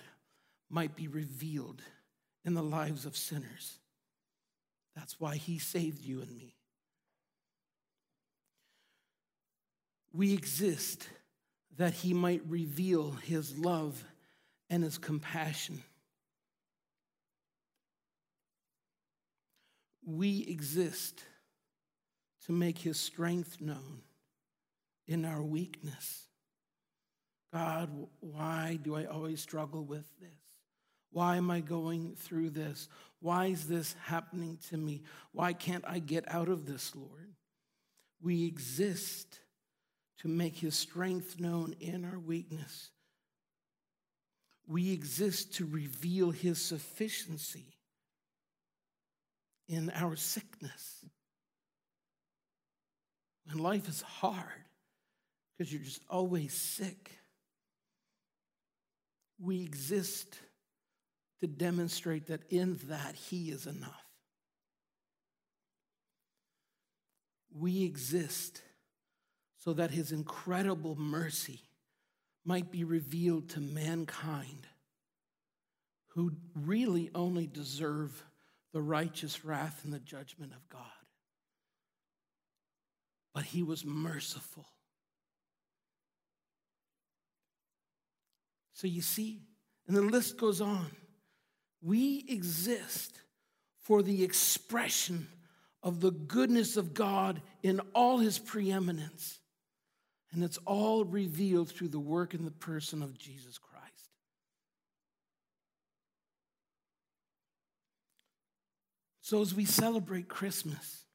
might 0.69 0.95
be 0.95 1.07
revealed 1.07 1.81
in 2.45 2.53
the 2.53 2.63
lives 2.63 3.05
of 3.05 3.15
sinners. 3.15 3.79
That's 4.95 5.19
why 5.19 5.35
he 5.35 5.59
saved 5.59 6.03
you 6.03 6.21
and 6.21 6.35
me. 6.35 6.55
We 10.13 10.33
exist 10.33 11.07
that 11.77 11.93
he 11.93 12.13
might 12.13 12.41
reveal 12.47 13.11
his 13.11 13.57
love 13.57 14.03
and 14.69 14.83
his 14.83 14.97
compassion. 14.97 15.83
We 20.05 20.45
exist 20.47 21.21
to 22.45 22.51
make 22.51 22.79
his 22.79 22.97
strength 22.97 23.61
known 23.61 24.01
in 25.05 25.25
our 25.25 25.43
weakness. 25.43 26.26
God, 27.53 27.89
why 28.19 28.79
do 28.81 28.95
I 28.95 29.05
always 29.05 29.41
struggle 29.41 29.83
with 29.83 30.05
this? 30.19 30.29
Why 31.11 31.37
am 31.37 31.49
I 31.49 31.61
going 31.61 32.15
through 32.15 32.51
this? 32.51 32.89
Why 33.21 33.47
is 33.47 33.67
this 33.67 33.95
happening 34.05 34.59
to 34.69 34.77
me? 34.77 35.03
Why 35.31 35.53
can't 35.53 35.85
I 35.87 35.99
get 35.99 36.25
out 36.33 36.49
of 36.49 36.65
this, 36.65 36.95
Lord? 36.95 37.33
We 38.21 38.45
exist 38.45 39.39
to 40.19 40.27
make 40.27 40.57
his 40.57 40.75
strength 40.75 41.39
known 41.39 41.75
in 41.79 42.03
our 42.03 42.19
weakness. 42.19 42.89
We 44.67 44.91
exist 44.91 45.55
to 45.55 45.65
reveal 45.65 46.31
his 46.31 46.61
sufficiency 46.61 47.77
in 49.69 49.89
our 49.91 50.15
sickness. 50.15 51.05
When 53.45 53.59
life 53.59 53.87
is 53.87 54.01
hard, 54.01 54.65
because 55.57 55.71
you're 55.71 55.81
just 55.81 56.03
always 56.09 56.53
sick, 56.53 57.11
we 59.39 59.61
exist 59.61 60.39
to 61.41 61.47
demonstrate 61.47 62.27
that 62.27 62.41
in 62.49 62.79
that 62.85 63.15
he 63.15 63.51
is 63.51 63.67
enough. 63.67 64.03
We 67.53 67.83
exist 67.83 68.61
so 69.57 69.73
that 69.73 69.91
his 69.91 70.11
incredible 70.11 70.95
mercy 70.95 71.61
might 72.45 72.71
be 72.71 72.83
revealed 72.83 73.49
to 73.49 73.59
mankind 73.59 74.67
who 76.17 76.31
really 76.55 77.11
only 77.13 77.45
deserve 77.45 78.23
the 78.73 78.81
righteous 78.81 79.45
wrath 79.45 79.81
and 79.83 79.93
the 79.93 79.99
judgment 79.99 80.51
of 80.53 80.67
God. 80.69 80.81
But 83.33 83.43
he 83.43 83.61
was 83.61 83.85
merciful. 83.85 84.65
So 88.77 88.85
you 88.85 89.01
see, 89.01 89.41
and 89.87 89.97
the 89.97 90.03
list 90.03 90.37
goes 90.37 90.61
on. 90.61 90.85
We 91.81 92.23
exist 92.29 93.19
for 93.79 94.03
the 94.03 94.23
expression 94.23 95.27
of 95.81 95.99
the 95.99 96.11
goodness 96.11 96.77
of 96.77 96.93
God 96.93 97.41
in 97.63 97.79
all 97.95 98.19
his 98.19 98.37
preeminence. 98.37 99.39
And 100.31 100.43
it's 100.43 100.59
all 100.67 101.05
revealed 101.05 101.69
through 101.69 101.87
the 101.87 101.99
work 101.99 102.35
and 102.35 102.45
the 102.45 102.51
person 102.51 103.01
of 103.01 103.17
Jesus 103.17 103.57
Christ. 103.57 104.11
So, 109.21 109.41
as 109.41 109.55
we 109.55 109.65
celebrate 109.65 110.27
Christmas, 110.27 111.05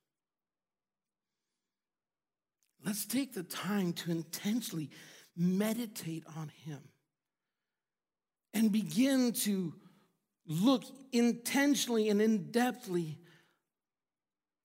let's 2.84 3.06
take 3.06 3.34
the 3.34 3.44
time 3.44 3.92
to 3.92 4.10
intentionally 4.10 4.90
meditate 5.36 6.24
on 6.36 6.50
Him 6.64 6.80
and 8.54 8.70
begin 8.70 9.32
to 9.32 9.74
look 10.46 10.84
intentionally 11.12 12.08
and 12.08 12.20
in 12.20 12.46
depthly 12.46 13.16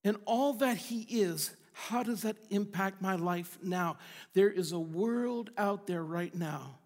and 0.04 0.18
all 0.26 0.54
that 0.54 0.78
He 0.78 1.02
is 1.02 1.56
how 1.80 2.02
does 2.02 2.24
that 2.24 2.38
impact 2.50 3.04
my 3.04 3.16
life 3.16 3.60
now? 3.62 3.98
There 4.34 4.50
is 4.50 4.72
a 4.72 4.80
world 4.80 5.52
out 5.58 5.86
there 5.86 6.04
right 6.04 6.34
now 6.34 6.80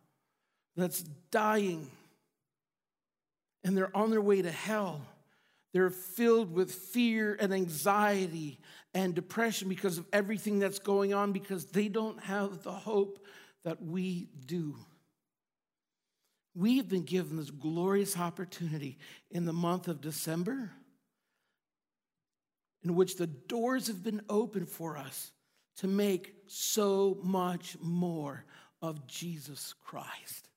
that's 0.75 1.01
dying, 1.31 1.89
and 3.63 3.75
they're 3.75 3.95
on 3.95 4.11
their 4.11 4.21
way 4.21 4.41
to 4.41 4.51
hell. 4.51 5.01
They're 5.73 5.89
filled 5.89 6.53
with 6.53 6.73
fear 6.73 7.37
and 7.39 7.53
anxiety 7.53 8.59
and 8.93 9.15
depression 9.15 9.69
because 9.69 9.97
of 9.97 10.05
everything 10.11 10.59
that's 10.59 10.79
going 10.79 11.13
on, 11.13 11.31
because 11.31 11.67
they 11.67 11.87
don't 11.87 12.21
have 12.23 12.61
the 12.61 12.73
hope 12.73 13.25
that 13.63 13.81
we 13.81 14.27
do. 14.45 14.75
We've 16.53 16.87
been 16.87 17.03
given 17.03 17.37
this 17.37 17.49
glorious 17.49 18.17
opportunity 18.17 18.97
in 19.29 19.45
the 19.45 19.53
month 19.53 19.87
of 19.87 20.01
December 20.01 20.71
in 22.83 22.95
which 22.95 23.15
the 23.15 23.27
doors 23.27 23.87
have 23.87 24.03
been 24.03 24.21
opened 24.29 24.69
for 24.69 24.97
us 24.97 25.31
to 25.77 25.87
make 25.87 26.33
so 26.47 27.17
much 27.23 27.77
more 27.79 28.45
of 28.81 29.07
Jesus 29.07 29.73
Christ. 29.83 30.49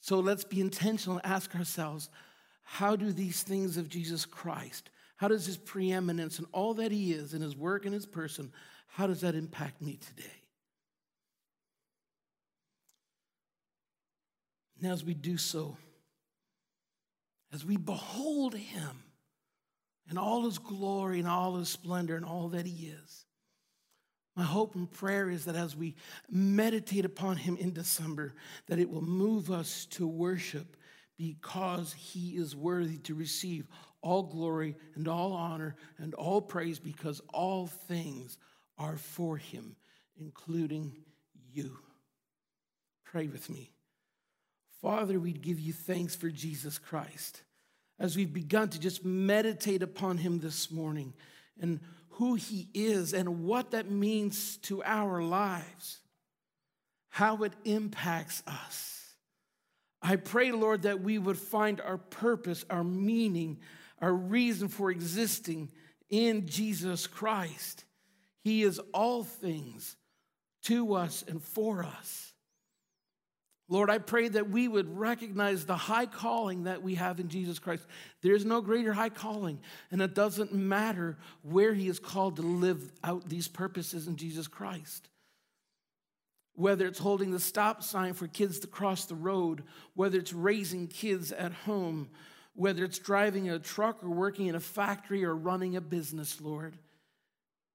So 0.00 0.20
let's 0.20 0.44
be 0.44 0.60
intentional 0.60 1.18
and 1.18 1.26
ask 1.26 1.54
ourselves 1.54 2.08
how 2.62 2.94
do 2.94 3.12
these 3.12 3.42
things 3.42 3.76
of 3.76 3.88
Jesus 3.88 4.24
Christ, 4.24 4.90
how 5.16 5.28
does 5.28 5.46
his 5.46 5.56
preeminence 5.56 6.38
and 6.38 6.46
all 6.52 6.74
that 6.74 6.92
he 6.92 7.12
is 7.12 7.34
in 7.34 7.42
his 7.42 7.56
work 7.56 7.84
and 7.84 7.94
his 7.94 8.06
person, 8.06 8.52
how 8.86 9.06
does 9.06 9.22
that 9.22 9.34
impact 9.34 9.82
me 9.82 9.96
today? 9.96 10.39
Now, 14.80 14.92
as 14.92 15.04
we 15.04 15.14
do 15.14 15.36
so, 15.36 15.76
as 17.52 17.64
we 17.64 17.76
behold 17.76 18.54
him, 18.54 19.02
and 20.10 20.18
all 20.18 20.44
his 20.44 20.58
glory 20.58 21.20
and 21.20 21.28
all 21.28 21.56
his 21.56 21.68
splendor 21.68 22.16
and 22.16 22.24
all 22.24 22.48
that 22.48 22.66
he 22.66 22.88
is. 22.88 23.24
My 24.36 24.42
hope 24.42 24.74
and 24.74 24.90
prayer 24.90 25.30
is 25.30 25.44
that 25.44 25.56
as 25.56 25.76
we 25.76 25.94
meditate 26.28 27.04
upon 27.04 27.36
him 27.36 27.56
in 27.56 27.72
December, 27.72 28.34
that 28.66 28.78
it 28.78 28.90
will 28.90 29.02
move 29.02 29.50
us 29.50 29.86
to 29.86 30.06
worship 30.06 30.76
because 31.16 31.92
he 31.92 32.36
is 32.36 32.56
worthy 32.56 32.98
to 32.98 33.14
receive 33.14 33.66
all 34.02 34.22
glory 34.22 34.76
and 34.94 35.06
all 35.06 35.32
honor 35.32 35.76
and 35.98 36.14
all 36.14 36.40
praise 36.40 36.78
because 36.78 37.20
all 37.32 37.66
things 37.66 38.38
are 38.78 38.96
for 38.96 39.36
him, 39.36 39.76
including 40.18 40.96
you. 41.52 41.76
Pray 43.04 43.26
with 43.26 43.50
me. 43.50 43.72
Father, 44.82 45.20
we 45.20 45.32
give 45.32 45.60
you 45.60 45.72
thanks 45.72 46.16
for 46.16 46.30
Jesus 46.30 46.78
Christ 46.78 47.42
as 47.98 48.16
we've 48.16 48.32
begun 48.32 48.70
to 48.70 48.80
just 48.80 49.04
meditate 49.04 49.82
upon 49.82 50.16
him 50.18 50.40
this 50.40 50.70
morning 50.70 51.12
and 51.60 51.80
who 52.10 52.34
he 52.34 52.68
is 52.72 53.12
and 53.12 53.44
what 53.44 53.72
that 53.72 53.90
means 53.90 54.56
to 54.58 54.82
our 54.82 55.22
lives, 55.22 56.00
how 57.10 57.42
it 57.44 57.52
impacts 57.64 58.42
us. 58.46 58.96
I 60.02 60.16
pray, 60.16 60.50
Lord, 60.50 60.82
that 60.82 61.02
we 61.02 61.18
would 61.18 61.38
find 61.38 61.80
our 61.80 61.98
purpose, 61.98 62.64
our 62.70 62.84
meaning, 62.84 63.58
our 64.00 64.14
reason 64.14 64.68
for 64.68 64.90
existing 64.90 65.70
in 66.08 66.46
Jesus 66.46 67.06
Christ. 67.06 67.84
He 68.42 68.62
is 68.62 68.80
all 68.94 69.24
things 69.24 69.96
to 70.64 70.94
us 70.94 71.22
and 71.28 71.42
for 71.42 71.84
us. 71.84 72.29
Lord, 73.70 73.88
I 73.88 73.98
pray 73.98 74.26
that 74.26 74.50
we 74.50 74.66
would 74.66 74.98
recognize 74.98 75.64
the 75.64 75.76
high 75.76 76.06
calling 76.06 76.64
that 76.64 76.82
we 76.82 76.96
have 76.96 77.20
in 77.20 77.28
Jesus 77.28 77.60
Christ. 77.60 77.86
There's 78.20 78.44
no 78.44 78.60
greater 78.60 78.92
high 78.92 79.10
calling, 79.10 79.60
and 79.92 80.02
it 80.02 80.12
doesn't 80.12 80.52
matter 80.52 81.16
where 81.42 81.72
He 81.72 81.86
is 81.86 82.00
called 82.00 82.36
to 82.36 82.42
live 82.42 82.90
out 83.04 83.28
these 83.28 83.46
purposes 83.46 84.08
in 84.08 84.16
Jesus 84.16 84.48
Christ. 84.48 85.08
Whether 86.54 86.88
it's 86.88 86.98
holding 86.98 87.30
the 87.30 87.38
stop 87.38 87.84
sign 87.84 88.14
for 88.14 88.26
kids 88.26 88.58
to 88.58 88.66
cross 88.66 89.04
the 89.04 89.14
road, 89.14 89.62
whether 89.94 90.18
it's 90.18 90.32
raising 90.32 90.88
kids 90.88 91.30
at 91.30 91.52
home, 91.52 92.10
whether 92.56 92.84
it's 92.84 92.98
driving 92.98 93.50
a 93.50 93.60
truck 93.60 94.02
or 94.02 94.10
working 94.10 94.48
in 94.48 94.56
a 94.56 94.60
factory 94.60 95.24
or 95.24 95.34
running 95.36 95.76
a 95.76 95.80
business, 95.80 96.40
Lord, 96.40 96.76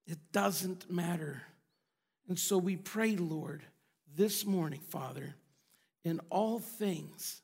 it 0.06 0.18
doesn't 0.34 0.92
matter. 0.92 1.42
And 2.28 2.38
so 2.38 2.58
we 2.58 2.76
pray, 2.76 3.16
Lord, 3.16 3.64
this 4.14 4.46
morning, 4.46 4.82
Father 4.82 5.36
in 6.06 6.22
all 6.30 6.60
things 6.60 7.42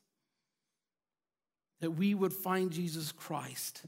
that 1.80 1.90
we 1.90 2.14
would 2.14 2.32
find 2.32 2.70
Jesus 2.70 3.10
Christ 3.10 3.82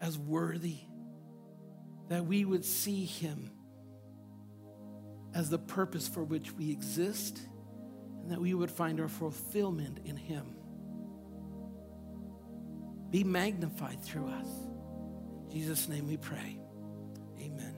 as 0.00 0.18
worthy, 0.18 0.80
that 2.08 2.26
we 2.26 2.44
would 2.44 2.64
see 2.64 3.04
him 3.04 3.52
as 5.32 5.48
the 5.48 5.58
purpose 5.58 6.08
for 6.08 6.24
which 6.24 6.52
we 6.52 6.72
exist, 6.72 7.40
and 8.20 8.32
that 8.32 8.40
we 8.40 8.52
would 8.52 8.70
find 8.70 9.00
our 9.00 9.08
fulfillment 9.08 10.00
in 10.04 10.16
him. 10.16 10.56
Be 13.10 13.24
magnified 13.24 14.02
through 14.02 14.26
us. 14.26 14.48
In 15.44 15.50
Jesus' 15.52 15.88
name 15.88 16.08
we 16.08 16.16
pray. 16.16 16.58
Amen. 17.40 17.71